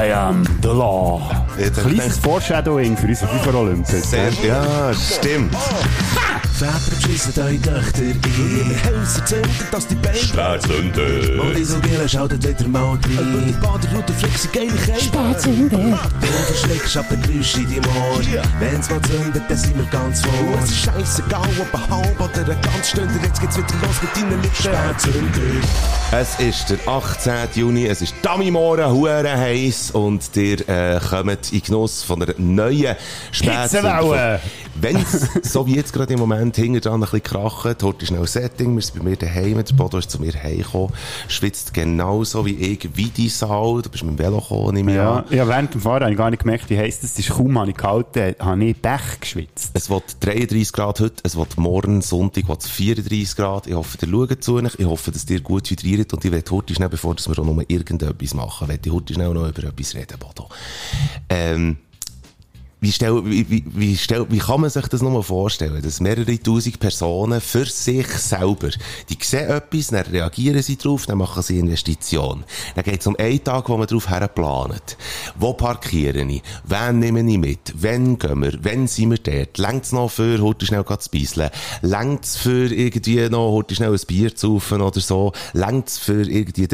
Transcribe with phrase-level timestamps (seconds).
[0.00, 1.20] I am the law.
[1.74, 4.10] Kleines Foreshadowing für unsere FIFA Olympics.
[4.10, 5.54] Sehr, ja, stimmt.
[6.60, 11.42] Väter beschissen eure Töchter in ihre Häuser zünden, dass die Beine Spätzünder.
[11.42, 13.00] Und Isobele schaltet wieder mal rein.
[13.02, 15.00] Über die Baderroute fliegt sie geile Kälte.
[15.00, 15.78] Spätzünder.
[16.20, 18.20] Du verschreckst ab den Geräusch in deinem Ohr.
[18.58, 20.58] Wenn's mal zündet, dann sind wir ganz vor.
[20.62, 23.14] Es ist scheissegal, ob ein halb oder eine ganze Stunde.
[23.22, 24.54] Jetzt geht's wieder los mit deinen Lippen.
[24.54, 25.66] Spätzünder.
[26.12, 27.32] Es ist der 18.
[27.54, 32.96] Juni, es ist Damimoren, hure heiß und ihr äh, kommt in Genuss von einer neuen
[33.32, 34.40] Hitzewelle.
[34.74, 38.26] Wenn es so wie jetzt gerade im Moment hinter dran ein bisschen kracht, heute schnell
[38.26, 40.92] Setting, wir sind bei mir daheim, der Bodo ist zu mir heimgekommen,
[41.28, 45.16] schwitzt genauso wie ich, wie die Sau, du bist mit dem Velo gekommen, nehme Ja,
[45.18, 45.24] an.
[45.30, 47.30] ja, während dem Fahren habe ich gar nicht gemerkt, wie heiß das ist.
[47.30, 49.70] Kaum habe ich gehalten, habe ich Pech geschwitzt.
[49.74, 53.66] Es wird 33 Grad heute, es wird morgen Sonntag wird's 34 Grad.
[53.66, 54.74] Ich hoffe, ihr schaut zu euch.
[54.78, 57.44] Ich hoffe, dass ihr gut hydriert und ich will heute schnell, bevor dass wir auch
[57.44, 60.48] noch irgendetwas machen, will ich heute schnell noch über etwas reden, Bodo.
[61.28, 61.76] Ähm,
[62.80, 66.38] wie, stell, wie, wie, wie, stell, wie kann man sich das nur vorstellen, dass mehrere
[66.38, 68.70] tausend Personen für sich selber,
[69.08, 72.44] die sehen etwas, dann reagieren sie drauf, dann machen sie Investition.
[72.74, 74.96] Dann geht es um einen Tag, wo man drauf herplant.
[75.38, 76.42] Wo parkiere ich?
[76.64, 77.74] Wen nehme ich mit?
[77.76, 78.58] Wann gehen wir?
[78.62, 79.58] Wann sind wir dort?
[79.58, 81.50] Längt es noch für heute schnell zu beiseln?
[81.82, 85.32] Längt es für irgendwie noch heute schnell ein Bier zu saufen oder so?
[85.52, 86.66] Längt es für irgendwie,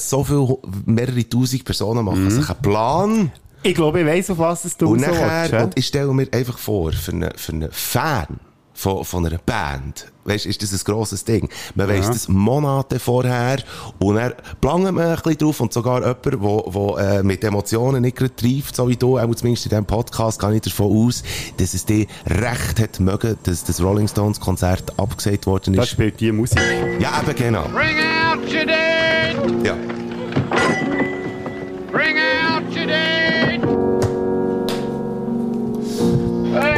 [0.00, 3.32] so viele, mehrere tausend Personen machen sich einen Plan.
[3.66, 6.28] Ich glaube, ich weiss, auf was es du Und so nachher, und ich stelle mir
[6.32, 8.26] einfach vor, für einen, für einen Fan
[8.74, 11.48] von, von einer Band, weisst, ist das ein grosses Ding.
[11.74, 13.58] Man weiss das Monate vorher
[14.00, 18.02] und dann plangt man ein bisschen drauf und sogar jemand, der, wo, äh, mit Emotionen
[18.02, 21.22] nicht gerade treibt, so wie du, auch zumindest in diesem Podcast, gehe ich davon aus,
[21.56, 25.88] dass es dir recht hat mögen, dass das Rolling Stones Konzert abgesagt worden ist.
[25.88, 26.60] spielt die Musik.
[26.98, 27.62] Ja, eben genau.
[27.68, 29.64] Bring out your dead!
[29.64, 30.03] Ja.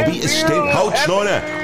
[0.07, 1.05] Wobei, es stimmt, halt die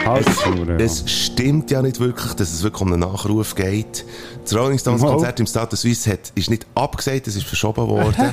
[0.02, 0.76] Die ja.
[0.76, 4.04] Es stimmt ja nicht wirklich, dass es wirklich um einen Nachruf geht.
[4.42, 5.02] Das Rolling Stones.
[5.02, 8.32] Konzert im Stade Suisse hat, ist nicht abgesagt, es ist verschoben worden.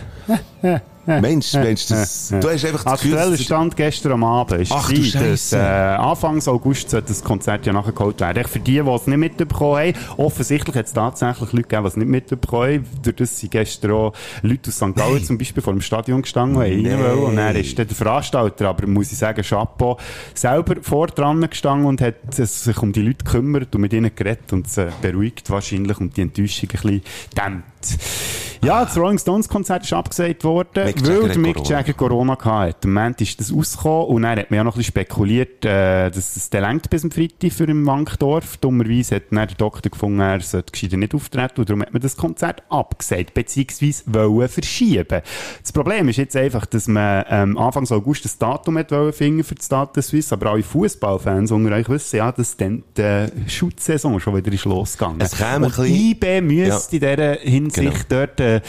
[1.06, 4.88] Mensch, Mensch, das, du hast einfach das Gefühl, Aktueller Stand gestern am Abend ist Ach,
[4.90, 8.44] du gewesen, dass, äh, Anfangs August sollte das Konzert ja nachgeholt werden.
[8.46, 11.98] Für die, die es nicht mitbekommen haben, offensichtlich hat es tatsächlich Leute gegeben, die es
[11.98, 12.86] nicht mitbekommen haben.
[13.02, 14.14] Durch das sind gestern auch
[14.44, 14.96] Leute aus St.
[14.96, 17.24] Gallen zum Beispiel vor dem Stadion gestanden rein wollen.
[17.24, 19.98] Und dann ist der Veranstalter, aber muss ich sagen, Chapeau,
[20.36, 24.52] selber vor dran gestanden und hat sich um die Leute gekümmert und mit ihnen geredet
[24.54, 27.02] und sie beruhigt wahrscheinlich und die Enttäuschung ein bisschen
[27.38, 28.49] dämmt.
[28.62, 31.70] Ja, das Rolling Stones Konzert ist abgesagt worden, Mick weil Jagger der Mick Corona.
[31.78, 32.88] Jagger Corona hatte.
[32.88, 36.10] Am Moment ist das rausgekommen und dann hat man ja noch ein bisschen spekuliert, äh,
[36.12, 38.58] dass es dann längt bis am Freitag für im Wankdorf.
[38.58, 42.02] Dummerweise hat dann der Doktor gefunden, er sollte gescheiter nicht auftreten und darum hat man
[42.02, 45.22] das Konzert abgesagt, beziehungsweise wollen verschieben.
[45.62, 49.56] Das Problem ist jetzt einfach, dass man ähm, Anfang August das Datum hat finden für
[49.56, 54.36] das Data Suisse, aber alle Fußballfans unter euch wissen ja, dass dann die Schutzsaison schon
[54.36, 55.22] wieder ist losgegangen.
[55.22, 58.26] Es käme und ein bisschen- IB müsste in dieser Hinsicht Genau.
[58.26, 58.62] dort äh,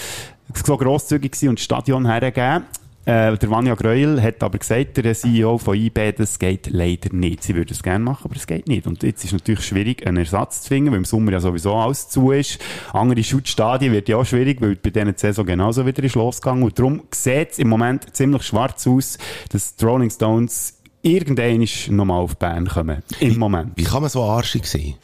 [0.65, 2.65] so grosszügig sein und das Stadion hergeben.
[3.07, 7.43] Äh, der Vanja Greuel hat aber gesagt, der CEO von IB, das geht leider nicht.
[7.43, 8.87] Sie würde es gerne machen, aber es geht nicht.
[8.87, 12.11] Und jetzt ist natürlich schwierig, einen Ersatz zu finden, weil im Sommer ja sowieso alles
[12.11, 12.59] zu ist.
[12.93, 16.63] Andere Schutzstadien wird ja auch schwierig, weil bei diesen Saison genauso wieder ist losgegangen.
[16.63, 19.17] Und darum sieht es im Moment ziemlich schwarz aus,
[19.49, 21.67] dass die Rolling Stones irgendwann
[21.97, 23.03] nochmal auf Bern kommen.
[23.21, 23.73] Im Moment.
[23.77, 24.95] Wie kann man so arschig sein?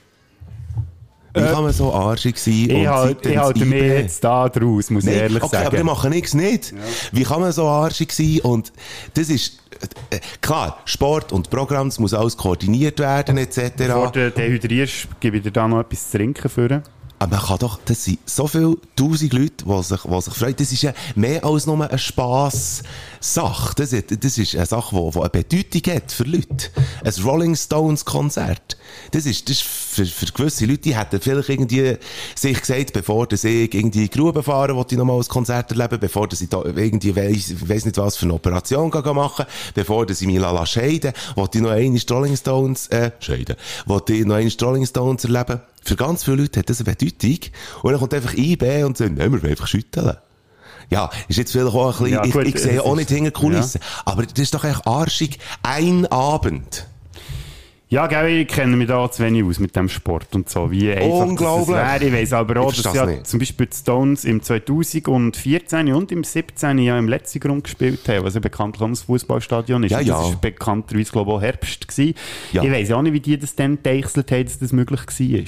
[1.37, 2.71] Wie kann man so arschig sein?
[2.71, 3.69] Ich, halt, ich halte IB?
[3.69, 5.67] mich jetzt da draus, muss ich Nein, ehrlich okay, sagen.
[5.67, 6.75] aber die machen nichts nicht.
[7.13, 8.41] Wie kann man so arschig sein?
[8.43, 8.73] Und
[9.15, 9.59] das ist,
[10.11, 13.73] äh, klar, Sport und Programm, das muss alles koordiniert werden, etc.
[13.77, 16.83] Bevor du dehydrierst, gebe ich dir da noch etwas zu trinken für.
[17.19, 20.57] Aber man kann doch, das sind so viele tausend Leute, die sich, die sich freuen.
[20.57, 21.99] Das ist ja mehr als nur eine
[23.21, 23.75] Spass-Sache.
[23.77, 26.69] Das, ist- das ist eine Sache, die, die eine Bedeutung hat für Leute.
[27.05, 28.77] Ein Rolling Stones Konzert.
[29.13, 31.97] Das ist, das ist für, für gewisse Leute, die hätten vielleicht irgendwie
[32.35, 35.71] sich gesagt, bevor dass ich irgendwie in die Grube fahre, wollte ich nochmal ein Konzert
[35.71, 40.07] erleben, bevor dass ich da irgendwie weiss, weiss nicht was für eine Operation machen, bevor
[40.07, 43.57] dass ich mich la scheiden, wollte ich noch die Rolling Stones, äh, scheiden,
[43.87, 45.61] wollte ich noch die Rolling Stones erleben.
[45.83, 47.39] Für ganz viele Leute hat das eine Bedeutung.
[47.83, 50.17] Und dann kommt einfach IB und sagt, nein, wir wollen einfach schütteln.
[50.91, 53.31] Ja, ist jetzt vielleicht auch ein bisschen, Ja, gut, ich, ich sehe auch nicht hinter
[53.31, 53.81] Kulissen.
[54.05, 55.39] Aber das ist doch echt arschig.
[55.63, 56.87] Ein Abend.
[57.89, 60.73] Ja, gell, ich kenne mich da zu wenig aus mit dem Sport und so.
[60.73, 61.77] Wie einfach Unglaublich.
[61.77, 62.05] Das wäre.
[62.05, 66.25] Ich weiss aber auch, Ich dass ja zum Beispiel die Stones im 2014 und im
[66.25, 69.93] 17 ja im letzten Grund gespielt haben, was ja bekanntlich auch ein Fußballstadion ist.
[69.93, 70.17] Ja, ja.
[70.17, 72.15] Das war bekannterweise, glaube ich, auch Herbst gewesen.
[72.53, 72.65] Ja.
[72.65, 75.45] Ich weiss auch nicht, wie die das dann geteichselt haben, dass das möglich war.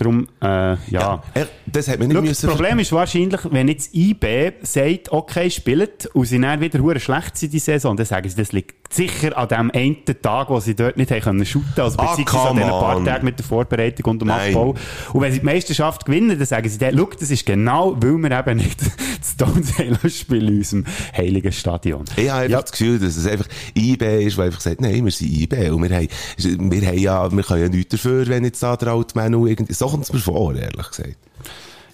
[0.00, 1.22] Darum, äh, ja.
[1.34, 2.56] Er, das hat man nicht Schau, das.
[2.56, 7.36] Problem ist wahrscheinlich, wenn jetzt IB sagt, okay, spielt, und sie dann wieder hure schlecht
[7.36, 10.74] sind, die Saison, dann sagen sie, das liegt sicher an dem einen Tag, wo sie
[10.74, 13.04] dort nicht haben können shooten, also Ah, beziehungsweise an come diesen paar.
[13.04, 14.54] Tagen mit der Vorbereitung und dem Nein.
[14.56, 14.74] Abbau.
[15.12, 18.16] Und wenn sie die Meisterschaft gewinnen, dann sagen sie, dann, schau, das ist genau, weil
[18.16, 18.80] wir eben nicht
[19.20, 22.04] das Stones spielen in unserem heiligen Stadion.
[22.16, 22.62] Ich habe einfach Ja.
[22.62, 25.68] das Gefühl, dass es einfach IB ist, weil einfach sagt, nein, wir sind IB.
[25.70, 26.08] Und wir haben,
[26.38, 29.74] wir haben ja, wir können ja nichts dafür, wenn jetzt da der alte Manu irgendwie,
[29.74, 31.16] so kommt es mir vor, ehrlich gesagt.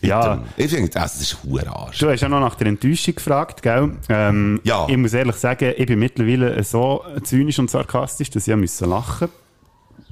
[0.03, 0.45] Ja.
[0.57, 1.99] Ich finde, das ist hure Arsch.
[1.99, 3.93] Du hast ja noch nach der Enttäuschung gefragt, gell?
[4.09, 4.87] Ähm, Ja.
[4.89, 8.89] Ich muss ehrlich sagen, ich bin mittlerweile so zynisch und sarkastisch, dass ich ja müssen
[8.91, 9.29] lachen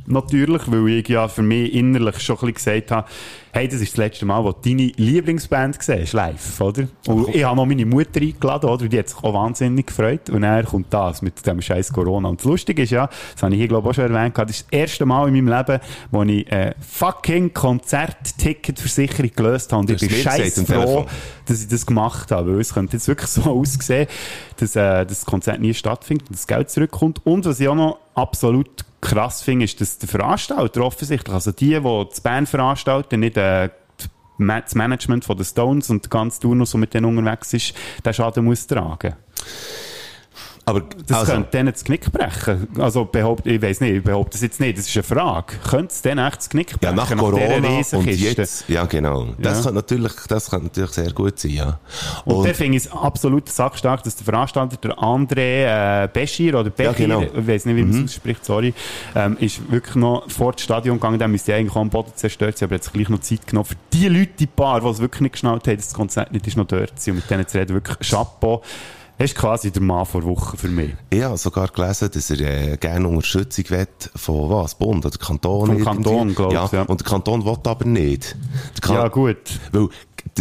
[0.06, 3.08] Natürlich, weil ich ja für mich innerlich schon ein bisschen gesagt habe,
[3.54, 6.88] hey, das ist das letzte Mal, wo du deine Lieblingsband siehst, live, oder?
[7.06, 8.88] Und ich habe noch meine Mutter eingeladen, oder?
[8.88, 10.28] Die hat sich auch wahnsinnig gefreut.
[10.28, 12.30] Und dann kommt das mit dem scheiß Corona.
[12.30, 14.50] Und das Lustige ist ja, das habe ich hier, glaube ich, auch schon erwähnt, das
[14.50, 15.80] ist das erste Mal in meinem Leben,
[16.10, 19.82] wo ich äh, fucking Konzertticketversicherung gelöst habe.
[19.82, 21.06] Und ich bin scheiß froh,
[21.46, 22.54] dass ich das gemacht habe.
[22.54, 24.08] Weil es könnte jetzt wirklich so aussehen,
[24.56, 27.24] dass äh, das Konzert nie stattfindet und das Geld zurückkommt.
[27.24, 31.78] Und was ich auch noch absolut krass finde, ist, dass der Veranstalter offensichtlich, also die,
[31.78, 33.68] die das Band veranstalten, nicht äh,
[34.38, 37.74] das Management von den Stones und der ganze Turnus, der mit denen unterwegs ist,
[38.04, 39.14] den Schaden muss tragen.
[40.66, 42.68] Aber, Das also, könnte denen das Knick brechen.
[42.78, 45.56] Also behaupte, ich weiß nicht, ich behaupte das jetzt nicht, das ist eine Frage.
[45.68, 46.96] Könnte es denen echt das Knick ja, brechen?
[46.96, 48.40] nach dieser Corona und Riesenkiste?
[48.40, 49.28] jetzt, ja, genau.
[49.38, 49.62] Das Ja.
[49.64, 51.78] könnte natürlich, das könnte natürlich sehr gut sein, ja.
[52.24, 56.58] Und, Und, der finde ich es absolut sackstark, dass der Veranstalter, der André äh, Beschir
[56.58, 57.22] oder Bechir, genau.
[57.22, 58.72] ich weiß nicht, wie man es ausspricht, sorry,
[59.14, 62.56] ähm, ist wirklich noch vor das Stadion gegangen, der müsste eigentlich auch am Boden zerstört
[62.56, 64.98] sein, aber er sich gleich noch Zeit genommen für die Leute, die paar, die es
[64.98, 67.46] wirklich nicht geschnallt haben, dass das Konzert nicht ist noch dort sind und mit denen
[67.46, 68.62] zu reden, wirklich Chapeau.
[69.16, 70.90] Er ist quasi der Mann vor Wochen für mich.
[71.08, 74.74] ich habe sogar gelesen, dass er äh, gerne Unterstützung will von was?
[74.74, 75.66] Bund oder Kanton?
[75.66, 75.84] Vom?
[75.84, 76.68] Kanton, glaub ich, ja.
[76.72, 76.82] ja.
[76.82, 78.34] Und der Kanton will aber nicht.
[78.88, 79.60] Ja, gut.
[79.70, 79.88] Weil,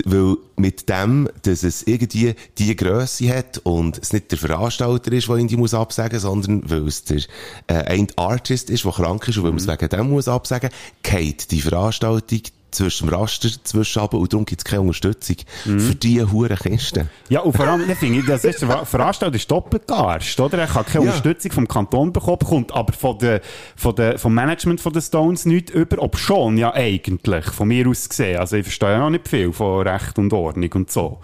[0.05, 5.27] weil mit dem, dass es irgendwie die Grösse hat und es nicht der Veranstalter ist,
[5.27, 7.21] der ihn die muss absagen, sondern weil es der
[7.67, 10.71] äh, ein Artist ist, der krank ist und weil man es wegen dem muss absagen,
[11.03, 12.41] geht die Veranstaltung
[12.73, 17.09] zwischen dem Raster zwischen und darum gibt es keine Unterstützung für diese hure Kisten.
[17.29, 20.57] Ja, und vor allem, ich finde, das ist, der Ver- Veranstalter ist doppelt gearscht, oder?
[20.59, 21.11] Er kann keine Ja.
[21.11, 23.41] Unterstützung vom Kanton bekommen, bekommt aber von der,
[23.75, 27.87] von der, vom Management von den Stones nichts über, ob schon, ja, eigentlich, von mir
[27.87, 28.39] aus gesehen.
[28.39, 31.19] Also, ich verstehe ja noch nicht viel von Recht und Ordnung und so.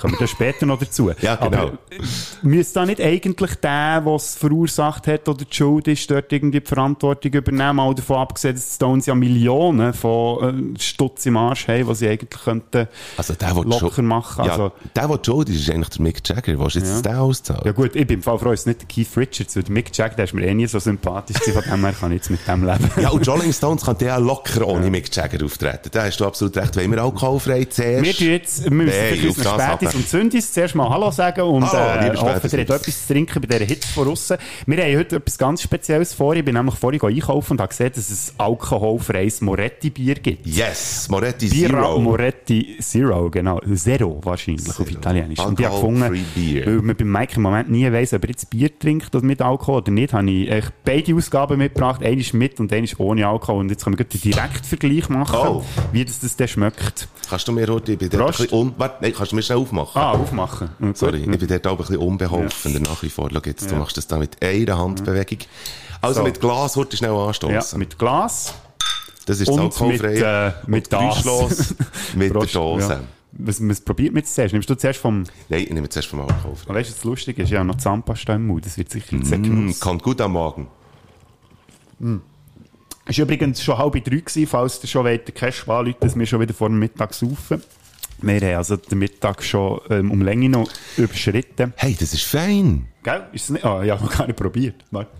[0.00, 1.10] Kommen wir dann später noch dazu.
[1.20, 1.58] Ja, genau.
[1.58, 1.72] Aber,
[2.42, 6.60] müsste da nicht eigentlich der, der es verursacht hat oder die Schuld ist, dort irgendwie
[6.60, 11.36] die Verantwortung übernehmen, mal davon abgesehen, dass die Stones ja Millionen von äh, Stutz im
[11.36, 14.44] Arsch haben, was sie eigentlich könnten Also der, der locker schon, machen.
[14.44, 16.52] ja, Also, der, der Jodie ist, ist eigentlich der Mick Jagger.
[16.54, 17.62] Du jetzt den auszahlen?
[17.64, 19.72] Ja gut, ich bin im Fall froh, es ist nicht der Keith Richards, weil der
[19.72, 22.16] Mick Jagger, der ist mir eh nie so sympathisch gewesen, von dem her kann ich
[22.16, 22.90] jetzt mit dem leben.
[23.00, 25.90] Ja, und die Rolling Stones könnten ja locker ohne Mick Jagger auftreten.
[25.92, 26.76] Da hast du absolut recht.
[26.76, 28.20] Wenn wir alkoholfrei zuerst...
[28.20, 29.94] Wir jetzt, wir müssen für auf das ab.
[29.96, 32.18] und Sündis zuerst mal Hallo sagen und äh, hoffen, ihr
[32.60, 34.36] habt etwas zu trinken bei dieser Hitze von aussen.
[34.66, 36.34] Wir haben heute etwas ganz Spezielles vor.
[36.34, 40.46] Ich bin nämlich vorhin einkaufen und habe gesehen, dass es alkoholfreies Moretti-Bier gibt.
[40.46, 41.98] Yes, Moretti Bira Zero.
[42.00, 43.60] Moretti Zero, genau.
[43.74, 44.90] Zero wahrscheinlich auf Zero.
[44.90, 45.38] Italienisch.
[45.40, 48.48] Und ich habe gefunden, weil man beim Mike im Moment nie weiss, ob er jetzt
[48.50, 52.02] Bier trinkt oder mit Alkohol oder nicht, habe ich beide Ausgaben mitgebracht.
[52.02, 53.60] Eine ist mit und eine ist ohne Alkohol.
[53.60, 55.64] Und jetzt können wir den Direktvergleich machen, Oh.
[55.92, 57.08] wie das, das dann schmeckt.
[57.28, 58.52] Kannst du mir heute, dort ein Prost.
[58.52, 58.74] un...
[58.76, 59.79] Warte, nein, kannst du mir schnell aufmachen?
[59.94, 60.70] Ah, aufmachen.
[60.80, 60.92] Okay.
[60.94, 63.28] Sorry, ich bin dort auch ein bisschen unbeholfen nach wie vor.
[63.32, 63.78] Schau jetzt, du Ja.
[63.80, 65.38] machst das da mit einer Handbewegung.
[66.00, 66.24] Also So.
[66.24, 67.78] mit Glas heute schnell Ja, anstoßen.
[67.78, 68.54] mit Glas
[69.26, 70.08] das ist das und alkoholfrei.
[70.12, 71.74] mit, äh, mit geräuschlos
[72.14, 72.88] mit Prost, der Dose.
[72.94, 73.00] Ja.
[73.32, 74.52] Was, was probiert man zuerst?
[74.52, 75.22] Nimmst du zuerst vom...
[75.48, 76.74] Nein, ich nehme zuerst vom alkoholfrei.
[76.74, 77.50] Weißt du, was lustig ist?
[77.50, 78.66] Ja, noch Zahnpasta im Mund.
[78.66, 79.78] Das wird sicher Mm, Genuss.
[79.78, 80.66] kommt gut am Morgen.
[83.06, 86.26] Es war übrigens schon halb drei, gewesen, falls ihr schon den Cash anrufen, dass wir
[86.26, 87.62] schon wieder vor dem Mittag saufen.
[88.22, 91.72] Wir haben also den Mittag schon ähm, um Länge noch überschritten.
[91.76, 92.88] Hey, das ist fein.
[93.02, 93.26] Gell?
[93.32, 93.64] Ist es nicht?
[93.64, 94.84] Ah, ja, noch gar nicht probiert.
[94.90, 95.10] Warte.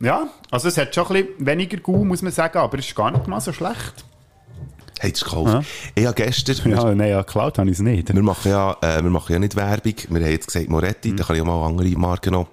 [0.00, 2.96] Ja, also es hat schon ein bisschen weniger Gu, muss man sagen, aber es ist
[2.96, 4.04] gar nicht mal so schlecht.
[4.98, 5.66] Hey, das ist gekauft.
[5.94, 6.70] Ich habe gestern...
[6.70, 8.12] Ja, nein, ja, geklaut habe ich es nicht.
[8.12, 9.94] Wir machen ja, äh, wir machen ja nicht Werbung.
[10.08, 12.48] Wir haben jetzt gesagt Moretti, da kann ich auch mal andere Marken noch.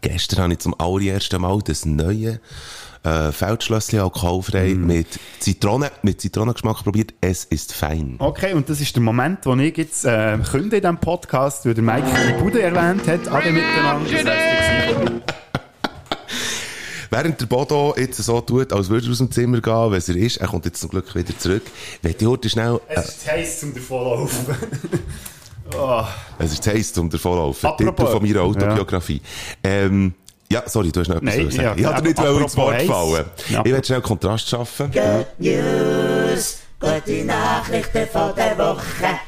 [0.00, 2.40] Gestern habe ich zum allerersten Mal das neue
[3.06, 5.06] äh, Feldschlösschen alkoholfrei mit
[5.38, 7.14] Zitrone, mit Zitronengeschmack probiert.
[7.20, 8.16] Es ist fein.
[8.18, 11.74] Okay, und das ist der Moment, wo ich jetzt äh, künde in diesem Podcast, weil
[11.74, 14.32] der Mike die Bude erwähnt hat, alle miteinander.
[17.08, 20.16] Während der Bodo jetzt so tut, als würde er aus dem Zimmer gehen, was er
[20.16, 21.62] ist, er kommt jetzt zum Glück wieder zurück.
[22.02, 24.54] Wenn die heute schnell, äh, Es ist heiß zum davonlaufen.
[26.38, 27.68] es ist zu heiß zum Davonlaufen.
[27.68, 29.22] Apropos- Titel von meiner Autobiografie.
[29.62, 30.14] Ähm,
[30.48, 31.80] Ja, sorry, du hast noch etwas Nein, zu sagen.
[31.82, 32.86] ja, ich wollte nicht wollen ins Wort Heiß.
[32.86, 33.24] fallen.
[33.48, 33.62] Ja.
[33.64, 34.90] Ich werde schnell Kontrast schaffen.
[34.92, 39.18] Good News, gute Nachrichten von der Woche.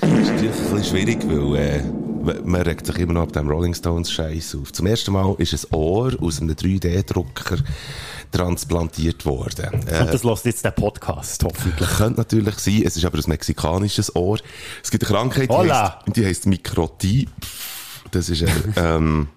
[0.00, 1.82] Das ist natürlich ein bisschen schwierig, weil äh,
[2.44, 4.72] man regt sich immer noch ab dem Rolling Stones Scheiß auf.
[4.72, 7.56] Zum ersten Mal ist ein Ohr aus einem 3D-Drucker
[8.30, 9.82] transplantiert worden.
[9.86, 11.88] Äh, Und das lässt jetzt der Podcast, hoffentlich.
[11.96, 14.38] könnte natürlich sein, es ist aber ein mexikanisches Ohr.
[14.82, 17.28] Es gibt eine Krankheit, die heisst, die heisst Mikrotie.
[18.10, 19.28] Das ist eine, ähm,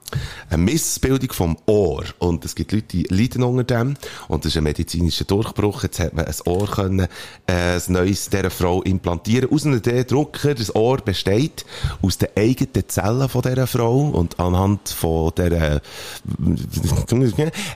[0.50, 2.04] eine Missbildung vom Ohr.
[2.20, 3.96] Und es gibt Leute, die leiden unter dem.
[4.28, 5.84] Und das ist ein medizinischer Durchbruch.
[5.84, 7.08] Jetzt hat man ein Ohr können,
[7.48, 9.52] äh, ein neues dieser Frau implantieren.
[9.52, 11.66] Aus einem D-Drucker, das Ohr besteht
[12.02, 14.10] aus den eigenen Zellen von dieser Frau.
[14.10, 15.82] Und anhand von dieser,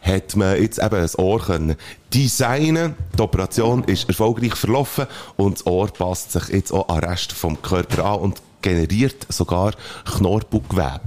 [0.01, 1.75] hat man jetzt eben ein Ohr können
[2.13, 2.95] designen.
[3.17, 5.07] Die Operation ist erfolgreich verlaufen.
[5.35, 9.27] Und das Ohr passt sich jetzt auch an den Rest vom Körper an und generiert
[9.29, 9.73] sogar
[10.17, 11.01] Knorpelgewebe.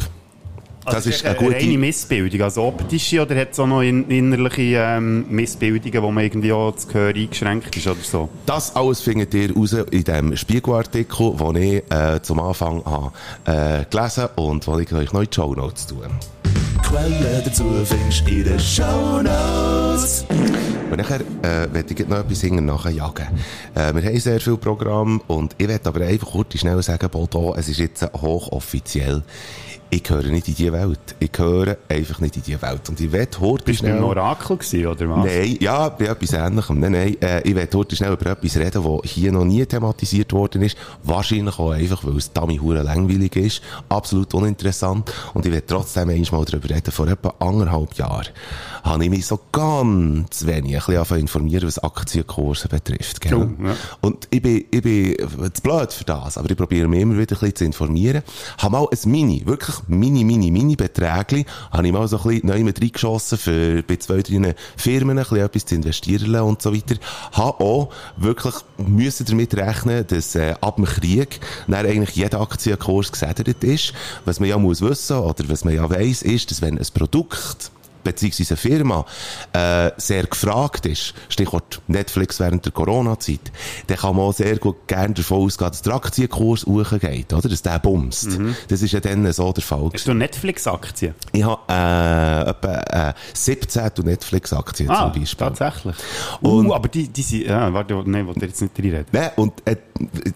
[0.85, 1.61] Das Also ist eine, eine gute...
[1.61, 6.25] reine Missbildung, also optische, oder hat es auch noch in, innerliche ähm, Missbildungen, wo man
[6.25, 8.29] irgendwie auch das Gehör eingeschränkt ist oder so?
[8.47, 13.13] Das alles findet ihr raus in dem Spiegelartikel, den ich äh, zum Anfang habe,
[13.45, 16.09] äh, gelesen und wo ich euch noch in die Show Notes tue.
[16.83, 20.25] Quellen dazu findest du in den Shownotes.
[20.91, 23.27] Und nachher äh, werde ich noch etwas hinten nachjagen.
[23.75, 27.55] Äh, wir haben sehr viel Programm und ich werde aber einfach kurz schnell sagen, Bodo,
[27.57, 29.23] es ist jetzt hochoffiziell.
[29.91, 31.01] Ich gehöre nicht in diese Welt.
[31.19, 32.87] Ich gehöre einfach nicht in diese Welt.
[32.91, 33.97] Und ich werde heute Bist du schnell...
[33.97, 35.25] ein Orakel gewesen, oder was?
[35.25, 36.79] Nein, ja, bei etwas Ähnlichem.
[36.79, 40.33] Nein, nein, äh, ich werde heute schnell über etwas reden, das hier noch nie thematisiert
[40.35, 40.77] worden ist.
[41.03, 43.63] Wahrscheinlich auch einfach, weil es dummy hure langweilig ist.
[43.89, 45.11] Absolut uninteressant.
[45.33, 46.91] Und ich werde trotzdem einmal darüber reden.
[46.91, 48.29] Vor etwa anderthalb Jahren
[48.83, 53.23] habe ich mich so ganz wenig ein bisschen informieren, was Aktienkurse betrifft.
[53.23, 53.35] Gell?
[53.35, 53.75] Oh, ja.
[54.03, 55.17] Und ich bin, ich bin
[55.53, 58.23] zu blöd für das, aber ich probiere mich immer wieder ein bisschen zu informieren.
[58.59, 62.49] Habe mal ein Mini, wirklich mini, mini, mini Beträgli, habe ich mal so ein bisschen
[62.49, 66.75] neu mit reingeschossen, für bei zwei, drei Firmen ein bisschen etwas zu investieren und so
[66.75, 66.97] weiter.
[67.33, 73.13] Habe auch wirklich müssen damit rechnen, dass äh, ab dem Krieg dann eigentlich jeder Aktienkurs
[73.13, 73.93] gesättigt ist.
[74.25, 77.71] Was man ja muss wissen, oder was man ja weiss, ist, dass wenn ein Produkt
[78.13, 79.05] beziehungsweise eine Firma
[79.53, 83.41] äh, sehr gefragt ist, Stichwort Netflix während der Corona-Zeit,
[83.87, 87.49] dann kann man auch sehr gut gerne davon ausgehen, dass der Aktienkurs hochgeht, oder?
[87.49, 88.29] Dass der bumst.
[88.69, 89.91] Das ist ja dann so der Fall.
[89.93, 91.15] Hast du Netflix-Aktien?
[91.33, 95.39] Ich habe äh, etwa äh, 17 Netflix-Aktien Ah, zum Beispiel.
[95.47, 95.97] tatsächlich.
[96.41, 99.07] Und- uh, aber die, die sind, ja, warte, nein, wollte jetzt nicht reinreden.
[99.13, 99.33] Ne?
[99.37, 99.77] Und äh,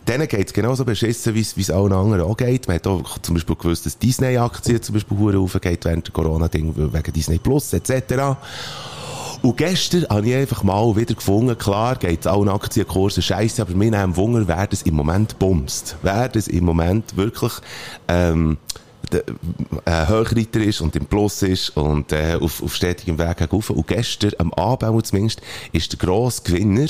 [0.09, 2.67] denen geht es genauso beschissen, wie es allen anderen auch geht.
[2.69, 7.12] Man hat auch zum Beispiel gewusst, dass Disney-Aktien zum Beispiel aufgeht während der Corona-Ding, wegen
[7.12, 8.37] Disney Plus etc.
[9.42, 13.90] Und gestern habe ich einfach mal wieder gefunden, klar geht allen Aktienkursen scheiße, aber mir
[13.90, 15.97] nehmen Wunder, wer das im Moment bumst.
[16.02, 17.52] Wer das im Moment wirklich
[18.07, 18.59] ähm,
[19.85, 23.71] äh, Höchreiter ist und im Plus ist und äh, auf, auf stetigem Weg herauf.
[23.71, 25.42] Und gestern, am Abend zumindest,
[25.73, 26.87] ist der grosse Gewinner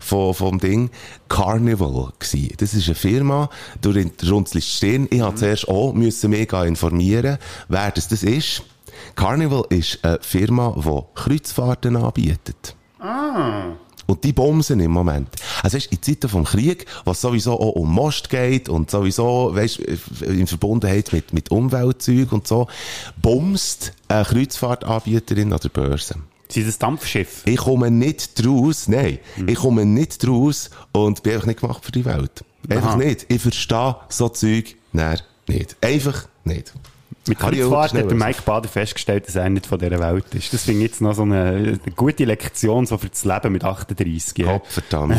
[0.00, 0.90] von, vom Ding
[1.28, 2.54] Carnival gewesen.
[2.58, 3.48] Das ist eine Firma,
[3.80, 3.92] du
[4.28, 5.06] runzelst stehen.
[5.10, 7.38] Ich habe zuerst auch müssen mega informieren,
[7.68, 8.64] wer das, das ist.
[9.14, 12.76] Carnival ist eine Firma, die Kreuzfahrten anbietet.
[14.06, 15.28] Und die bumsen im Moment.
[15.62, 19.78] Also weißt, in Zeiten vom Krieg, was sowieso auch um Most geht und sowieso, weißt,
[20.22, 22.66] in Verbundenheit mit, mit Umweltzeug und so,
[23.20, 26.16] bumst eine Kreuzfahrtanbieterin an der Börse.
[26.48, 27.42] Sind das Dampfschiff?
[27.46, 31.92] Ich komme nicht draus, nein, ich komme nicht draus und bin einfach nicht gemacht für
[31.92, 32.44] die Welt.
[32.68, 32.96] Einfach Aha.
[32.96, 33.26] nicht.
[33.28, 35.76] Ich verstehe so Zeug, nein, nicht.
[35.80, 36.74] Einfach nicht.
[37.28, 38.16] Mit Kreuzfahrt hat der.
[38.16, 40.52] Mike Bader festgestellt, dass er nicht von dieser Welt ist.
[40.52, 43.62] Das finde ich jetzt noch so eine, eine gute Lektion so für das Leben mit
[43.62, 44.38] 38.
[44.38, 44.54] Ja.
[44.54, 45.16] Gott verdammt.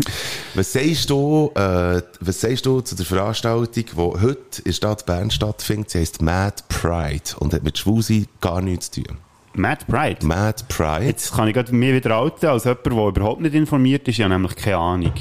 [0.54, 5.06] was sagst du, äh, was sagst du zu der Veranstaltung, die heute in der Stadt
[5.06, 5.90] Bern stattfindet?
[5.90, 9.18] Sie heisst Mad Pride und hat mit Schwusi gar nichts zu tun.
[9.54, 10.26] Mad Pride.
[10.26, 11.06] Mad Pride.
[11.06, 14.18] Jetzt kann ich mir wieder outen, als jemand, der überhaupt nicht informiert ist.
[14.18, 15.12] Ich habe nämlich keine Ahnung.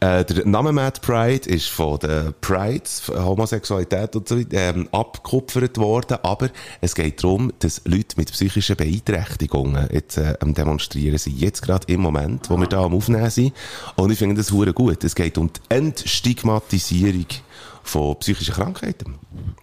[0.00, 4.88] Äh, der Name Mad Pride ist von den Prides, von Homosexualität und so weiter, ähm,
[4.92, 6.50] abgekupfert worden, aber
[6.80, 11.40] es geht darum, dass Leute mit psychischen Beeinträchtigungen jetzt äh, am Demonstrieren sind.
[11.40, 13.54] Jetzt gerade im Moment, wo wir da am Aufnehmen sind.
[13.96, 15.02] Und ich finde das hure gut.
[15.02, 17.26] Es geht um die Entstigmatisierung
[17.82, 19.16] von psychischen Krankheiten.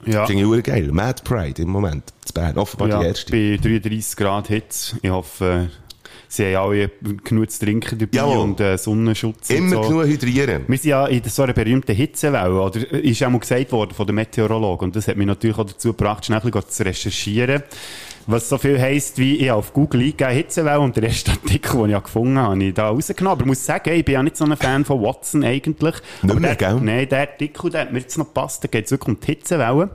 [0.05, 0.25] Ja.
[0.25, 0.89] Finde ich hure geil.
[0.91, 2.11] Mad Pride im Moment.
[2.25, 2.57] zu Bern.
[2.57, 3.31] Offenbar ja, die erste.
[3.31, 4.97] bei 33 Grad Hitze.
[5.01, 5.69] Ich hoffe,
[6.35, 6.91] sie haben alle
[7.23, 8.37] genug zu trinken dabei Jawohl.
[8.37, 9.89] und äh, Sonnenschutz Immer und so.
[9.89, 10.63] genug hydrieren.
[10.67, 14.05] Wir sind ja in so einer berühmten Hitzewelle, oder ist auch mal gesagt worden von
[14.05, 14.89] den Meteorologen.
[14.89, 17.63] Und das hat mich natürlich auch dazu gebracht, schnell zu recherchieren.
[18.27, 21.95] Was so viel heisst, wie ich auf Google eingegeben Hitzewelle und der erste Artikel, den
[21.95, 23.31] ich gefunden habe, habe ich da rausgenommen.
[23.31, 25.95] Aber ich muss sagen, ich bin ja nicht so ein Fan von Watson eigentlich.
[26.23, 26.79] Nicht mehr, gell?
[26.81, 28.63] Nein, der Artikel, der hat mir jetzt noch gepasst.
[28.63, 29.91] Da geht es wirklich um die Hitzewelle.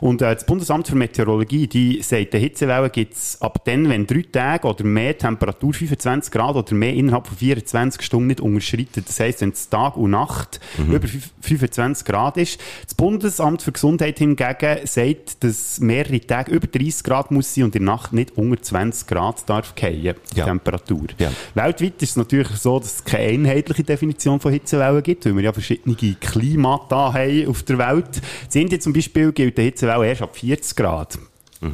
[0.00, 4.06] Und äh, das Bundesamt für Meteorologie, die sagt, eine Hitzewelle gibt es ab dann, wenn
[4.08, 9.08] drei Tage oder mehr Temperatur 25 Grad oder mehr innerhalb von 24 Stunden nicht unterschreitet.
[9.08, 12.60] Das heisst, wenn es Tag und Nacht über fünf- 25 Grad ist.
[12.84, 17.76] Das Bundesamt für Gesundheit hingegen sagt, dass mehrere Tage über 30 Grad muss sein und
[17.76, 20.44] in der Nacht nicht unter 20 Grad darf fallen, die Ja.
[20.44, 21.06] Temperatur.
[21.18, 21.30] Ja.
[21.54, 25.42] Weltweit ist es natürlich so, dass es keine einheitliche Definition von Hitzewellen gibt, weil wir
[25.44, 28.20] ja verschiedene Klimata haben auf der Welt.
[28.54, 31.18] In Indien zum Beispiel gilt die Hitzewelle erst ab 40 Grad.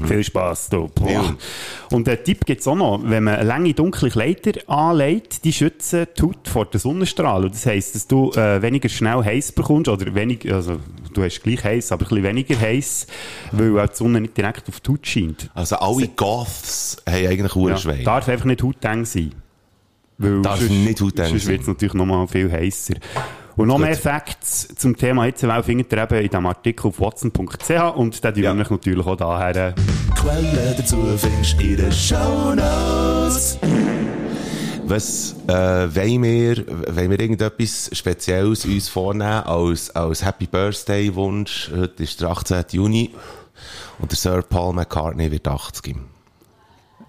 [0.07, 0.71] Viel Spass.
[0.71, 0.89] Boah.
[1.11, 1.35] Ja.
[1.91, 6.23] Und einen Tipp gibt's auch noch, wenn man lange dunkle Kleider anlegt, die schützen die
[6.23, 7.51] Haut vor den Sonnenstrahlen.
[7.51, 10.79] Das heisst, dass du äh, weniger schnell heiß bekommst, oder weniger, also
[11.15, 13.07] du hast gleich heiß, aber ein bisschen weniger heiß,
[13.53, 15.51] weil auch die Sonne nicht direkt auf die Haut scheint.
[15.55, 17.61] Also alle Goths haben eigentlich Ja.
[17.61, 18.05] Uhrenschwein.
[18.05, 19.33] Darf einfach nicht hauteng sein.
[20.19, 21.53] Weil Darf sonst- nicht hauteng Sonst sein.
[21.53, 22.95] wird es natürlich nochmal viel heißer.
[23.57, 23.85] Und noch Gut.
[23.87, 28.35] mehr Facts zum Thema Hitzewelle findet ihr eben in diesem Artikel auf watson.ch und den
[28.43, 28.53] Ja.
[28.53, 28.61] ja.
[28.61, 29.75] euch natürlich auch daher
[30.17, 33.59] Quellen dazu findest du in den Shownotes.
[34.87, 36.57] Was äh, wollen, wir,
[36.95, 41.71] wollen wir irgendetwas Spezielles uns vornehmen als, als Happy Birthday Wunsch?
[41.75, 42.65] Heute ist der 18.
[42.73, 43.15] Juni
[43.99, 45.97] und der Sir Paul McCartney wird 80.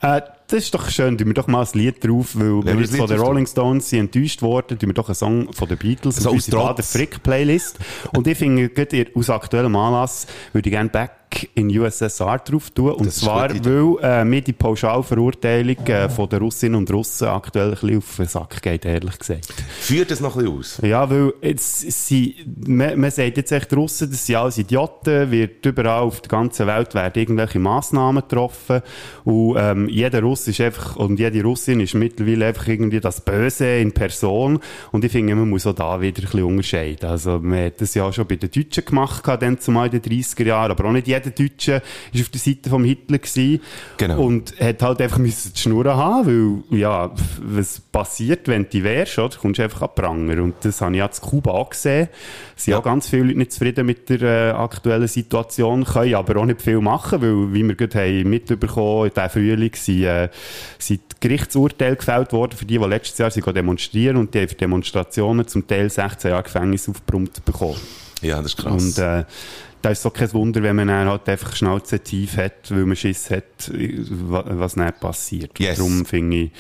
[0.01, 2.81] Äh, das ist doch schön, tun wir doch mal ein Lied drauf, weil wir wir
[2.81, 5.77] jetzt von den Rolling Stones sind enttäuscht worden, tun wir doch einen Song von den
[5.77, 7.79] Beatles So auf aus unsere Frick Playlist.
[8.13, 11.25] Und ich finde, gerade aus aktuellem Anlass würde ich gerne Back
[11.55, 12.91] in USSR drauf tun.
[12.91, 17.69] Und Das zwar, weil äh, mir die Pauschalverurteilung äh, von den Russinnen und Russen aktuell
[17.69, 19.53] ein bisschen auf den Sack geht, ehrlich gesagt.
[19.79, 20.81] Führt das noch ein bisschen aus?
[20.83, 22.35] Ja, weil jetzt sie,
[22.67, 26.29] man, man sagt jetzt echt, die Russen, das sind alles Idioten, wird überall auf der
[26.29, 28.81] ganzen Welt werden irgendwelche Massnahmen getroffen
[29.23, 33.77] und ähm, jeder Russ ist einfach, und jede Russin ist mittlerweile einfach irgendwie das Böse
[33.77, 34.59] in Person
[34.91, 37.09] und ich finde, man muss auch da wieder ein bisschen unterscheiden.
[37.09, 40.21] Also man hat das ja auch schon bei den Deutschen gemacht, dann zumal in den
[40.21, 43.61] 30er Jahren, aber auch nicht jeder Deutsche ist auf der Seite vom Hitler gewesen
[43.97, 44.21] Genau.
[44.21, 49.17] und hat halt einfach müssen die Schnur haben, weil, ja, was passiert, wenn du wärst,
[49.19, 49.37] oder?
[49.37, 50.43] Kommst du einfach an Pranger.
[50.43, 52.09] Und das habe ich jetzt in Kuba auch gesehen.
[52.57, 52.79] Es sind Ja.
[52.79, 56.61] auch ganz viele Leute nicht zufrieden mit der äh, aktuellen Situation, können aber auch nicht
[56.61, 60.24] viel machen, weil, wie wir gerade haben mitbekommen, in diesem Frühling sind, äh,
[60.79, 64.55] sind Gerichtsurteile gefällt worden für die, die letztes Jahr sind demonstrieren und die haben für
[64.55, 67.79] Demonstrationen zum Teil 16 Jahre Gefängnis aufgebrummt bekommen.
[68.21, 68.83] Ja, das ist krass.
[68.83, 69.23] Und äh,
[69.85, 72.95] da ist so kein Wunder, wenn man dann halt einfach Schnauze tief hat, weil man
[72.95, 75.59] Schiss hat, wa- was dann passiert.
[75.59, 75.77] Yes.
[75.77, 76.51] Darum finde ich,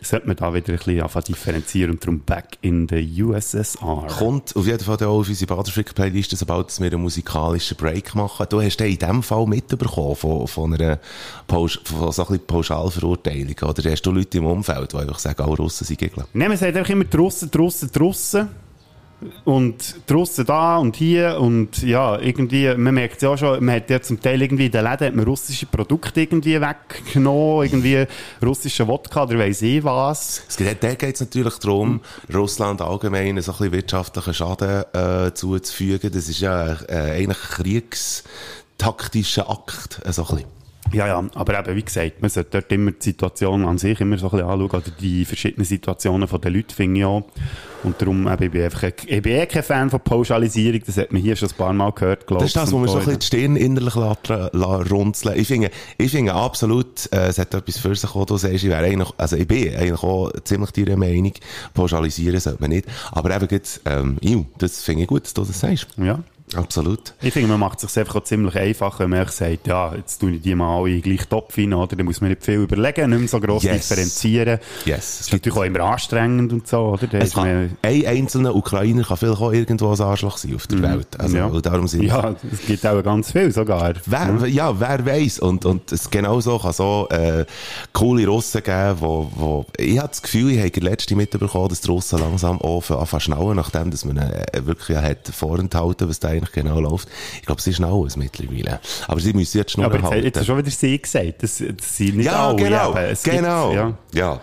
[0.00, 4.06] sollte man da wieder ein bisschen anfangen differenzieren und darum back in the USSR.
[4.18, 8.46] Kommt auf jeden Fall auch auf unsere Baderfrick-Playliste, sobald wir einen musikalischen Break machen.
[8.48, 10.98] Du hast den in dem Fall mitbekommen von, von einer
[11.46, 13.90] Pausch, von so ein bisschen Pauschalverurteilung, oder?
[13.90, 16.26] Hast du Leute im Umfeld, die einfach sagen, alle Russen sind Gegner?
[16.32, 18.48] Nein, man sagt einfach immer Drussen, Drussen, Drussen.
[19.44, 23.76] Und Drussen da und hier und ja, irgendwie, man merkt es ja auch schon, man
[23.76, 28.06] hat ja zum Teil irgendwie in den Läden hat man russische Produkte irgendwie weggenommen, irgendwie
[28.42, 30.42] russische Wodka oder weiss ich was.
[30.48, 32.00] Es geht, da geht es natürlich darum,
[32.32, 36.10] Russland allgemein so ein bisschen wirtschaftlichen Schaden äh, zuzufügen.
[36.12, 40.59] Das ist ja äh, eigentlich ein kriegstaktischer Akt, äh, so ein bisschen.
[40.92, 44.18] Ja, ja, aber eben, wie gesagt, man sollte dort immer die Situation an sich immer
[44.18, 47.22] so ein bisschen anschauen, oder die verschiedenen Situationen von den Leuten, finde ich auch.
[47.84, 50.96] Und darum, eben, ich bin einfach, ein- ich bin eh kein Fan von Pauschalisierung, das
[50.96, 52.94] hat man hier schon ein paar Mal gehört, glaube Das ist das, wo man so
[52.98, 57.54] ein bisschen die Stirn innerlich lässt runzeln Ich finde, ich finde absolut, äh, es hat
[57.54, 58.54] etwas für sich, was du sagst.
[58.56, 61.32] Ich wäre eigentlich, also ich bin eigentlich auch ziemlich deiner Meinung,
[61.72, 62.86] pauschalisieren sollte man nicht.
[63.12, 64.18] Aber eben jetzt, ähm,
[64.58, 65.86] das finde ich gut, dass du das sagst.
[65.96, 66.18] Ja.
[66.54, 67.14] Absolut.
[67.22, 70.18] Ich finde, man macht es sich einfach auch ziemlich einfach, wenn man sagt, ja, jetzt
[70.18, 71.94] tue ich die mal alle gleichen Topf rein, oder?
[71.94, 73.88] Dann muss man nicht viel überlegen, nicht mehr so gross Yes.
[73.88, 74.58] differenzieren.
[74.84, 74.96] Yes.
[75.18, 77.06] Das ist natürlich auch immer anstrengend und so, oder?
[77.06, 80.66] Da Es man- kann, ein einzelner Ukrainer kann vielleicht auch irgendwo ein Arschloch sein auf
[80.66, 81.20] der Welt.
[81.20, 81.48] Also, ja.
[81.60, 83.94] darum sind ja, es gibt auch ganz viel sogar.
[84.06, 87.44] Wer, ja, wer weiß Und, und es genauso kann so, äh,
[87.92, 91.88] coole Russen geben, wo, wo, ich habe das Gefühl, ich habe letzte mitbekommen, dass die
[91.88, 96.39] Russen langsam anfangen zu schnallen, nachdem, dass man äh, wirklich ja hat vorenthalten, was da
[96.40, 97.08] eigentlich genau läuft.
[97.40, 98.80] Ich glaube, sie schnallen es mittlerweile.
[99.06, 101.42] Aber sie müssen jetzt schnell aber jetzt, jetzt hast du schon wieder sie gesagt.
[101.42, 102.56] Das, das sind nicht ja, alle.
[102.56, 102.94] genau.
[102.94, 103.72] Es gibt- genau.
[103.72, 103.92] ja.
[104.12, 104.40] ja.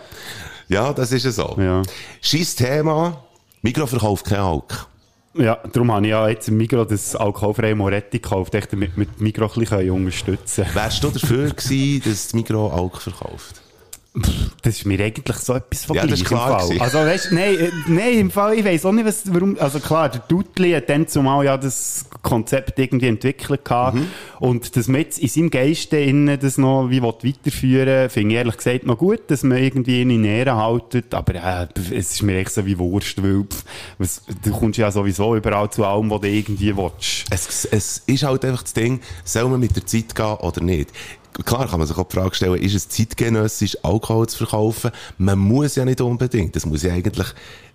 [0.68, 1.56] Ja, das ist es so.
[1.58, 1.82] Ja.
[2.20, 3.22] Scheiß Thema.
[3.62, 4.86] Mikro verkauft kein Alk.
[5.34, 9.22] Ja, darum habe ich ja jetzt im Migros das alkoholfreie Moretti gekauft, damit wir die
[9.22, 10.74] Migros ein bisschen unterstützen können.
[10.74, 13.62] Wärst du dafür gewesen, dass das Mikro Alk verkauft?
[14.62, 16.82] Das ist mir eigentlich so etwas von Ja, das ist gleich im klar.
[16.82, 20.08] Also weißt, nein, äh, nein, im Fall, ich weiß auch nicht, was, warum, also klar,
[20.08, 24.06] der Dudley hat dann zumal ja das Konzept irgendwie entwickelt gehabt Mhm.
[24.40, 28.56] und dass man jetzt in seinem Geiste innen das noch wie weiterführen finde ich ehrlich
[28.56, 32.38] gesagt noch gut, dass man irgendwie ihn in Ehre haltet, aber äh, es ist mir
[32.38, 33.64] echt so wie Wurst, weil pf,
[33.98, 37.24] was, du kommst ja sowieso überall zu allem, was du irgendwie willst.
[37.30, 40.90] Es, es ist halt einfach das Ding, soll man mit der Zeit gehen oder nicht?
[41.44, 44.90] Klar kann man sich auch die Frage stellen, ist es zeitgenössisch, Alkohol zu verkaufen?
[45.18, 46.56] Man muss ja nicht unbedingt.
[46.56, 47.28] Das muss ja eigentlich,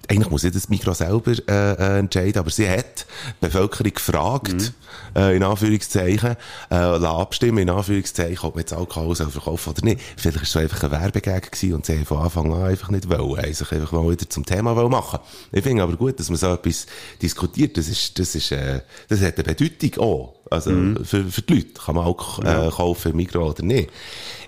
[0.09, 3.05] eigentlich muss ja das Mikro selber äh, äh, entscheiden, aber sie hat
[3.41, 4.73] die Bevölkerung gefragt,
[5.15, 6.35] äh, in Anführungszeichen,
[6.69, 10.01] äh, abstimmen, in Anführungszeichen, ob man jetzt Alkohol soll verkaufen oder nicht.
[10.17, 13.09] Vielleicht war es einfach ein Werbegag gewesen und sie haben von Anfang an einfach nicht
[13.09, 15.19] wollen, haben sich einfach mal wieder zum Thema wollen machen.
[15.51, 16.85] Ich finde aber gut, dass man so etwas
[17.21, 17.77] diskutiert.
[17.77, 20.35] Das ist, das ist, äh, das hat eine Bedeutung auch.
[20.51, 20.71] Also,
[21.03, 21.81] für, für die Leute.
[21.83, 23.89] Kann man auch äh, kaufen im Mikro oder nicht.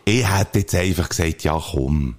[0.03, 2.15] Ich hätte jetzt einfach gesagt, ja komm.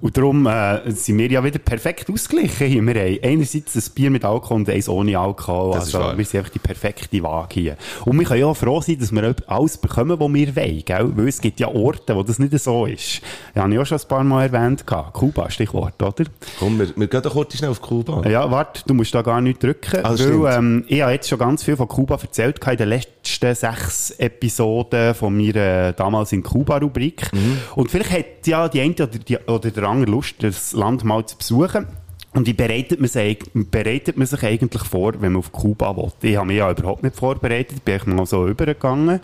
[0.00, 2.82] Und darum äh, sind wir ja wieder perfekt ausgeglichen hier.
[2.82, 5.74] Wir haben einerseits ein Bier mit Alkohol und eins ohne Alkohol.
[5.74, 7.76] Das also wir sind einfach die perfekte Waage hier.
[8.04, 10.82] Und wir können ja auch froh sein, dass wir alles bekommen, was wir wollen.
[10.84, 11.12] Gell?
[11.16, 13.20] Weil es gibt ja Orte, wo das nicht so ist.
[13.54, 14.84] Ja, habe ich auch schon ein paar Mal erwähnt.
[14.86, 16.24] Kuba, Stichwort, oder?
[16.58, 18.28] Komm, wir, wir gehen doch kurz schnell auf Kuba.
[18.28, 20.00] Ja, warte, du musst da gar nicht drücken.
[20.02, 22.88] Ah, das weil, ähm, ich habe jetzt schon ganz viel von Kuba erzählt in den
[22.88, 27.32] letzten sechs Episoden von meiner damals in Kuba-Rubrik.
[27.32, 27.58] Mhm.
[27.74, 31.24] Und vielleicht hat ja die eine oder, die, oder der andere Lust, das Land mal
[31.26, 31.86] zu besuchen.
[32.32, 36.12] Und wie bereitet man, sich, bereitet man sich eigentlich vor, wenn man auf Kuba will?
[36.20, 39.20] Ich habe mich ja überhaupt nicht vorbereitet, bin ich mal so übergegangen.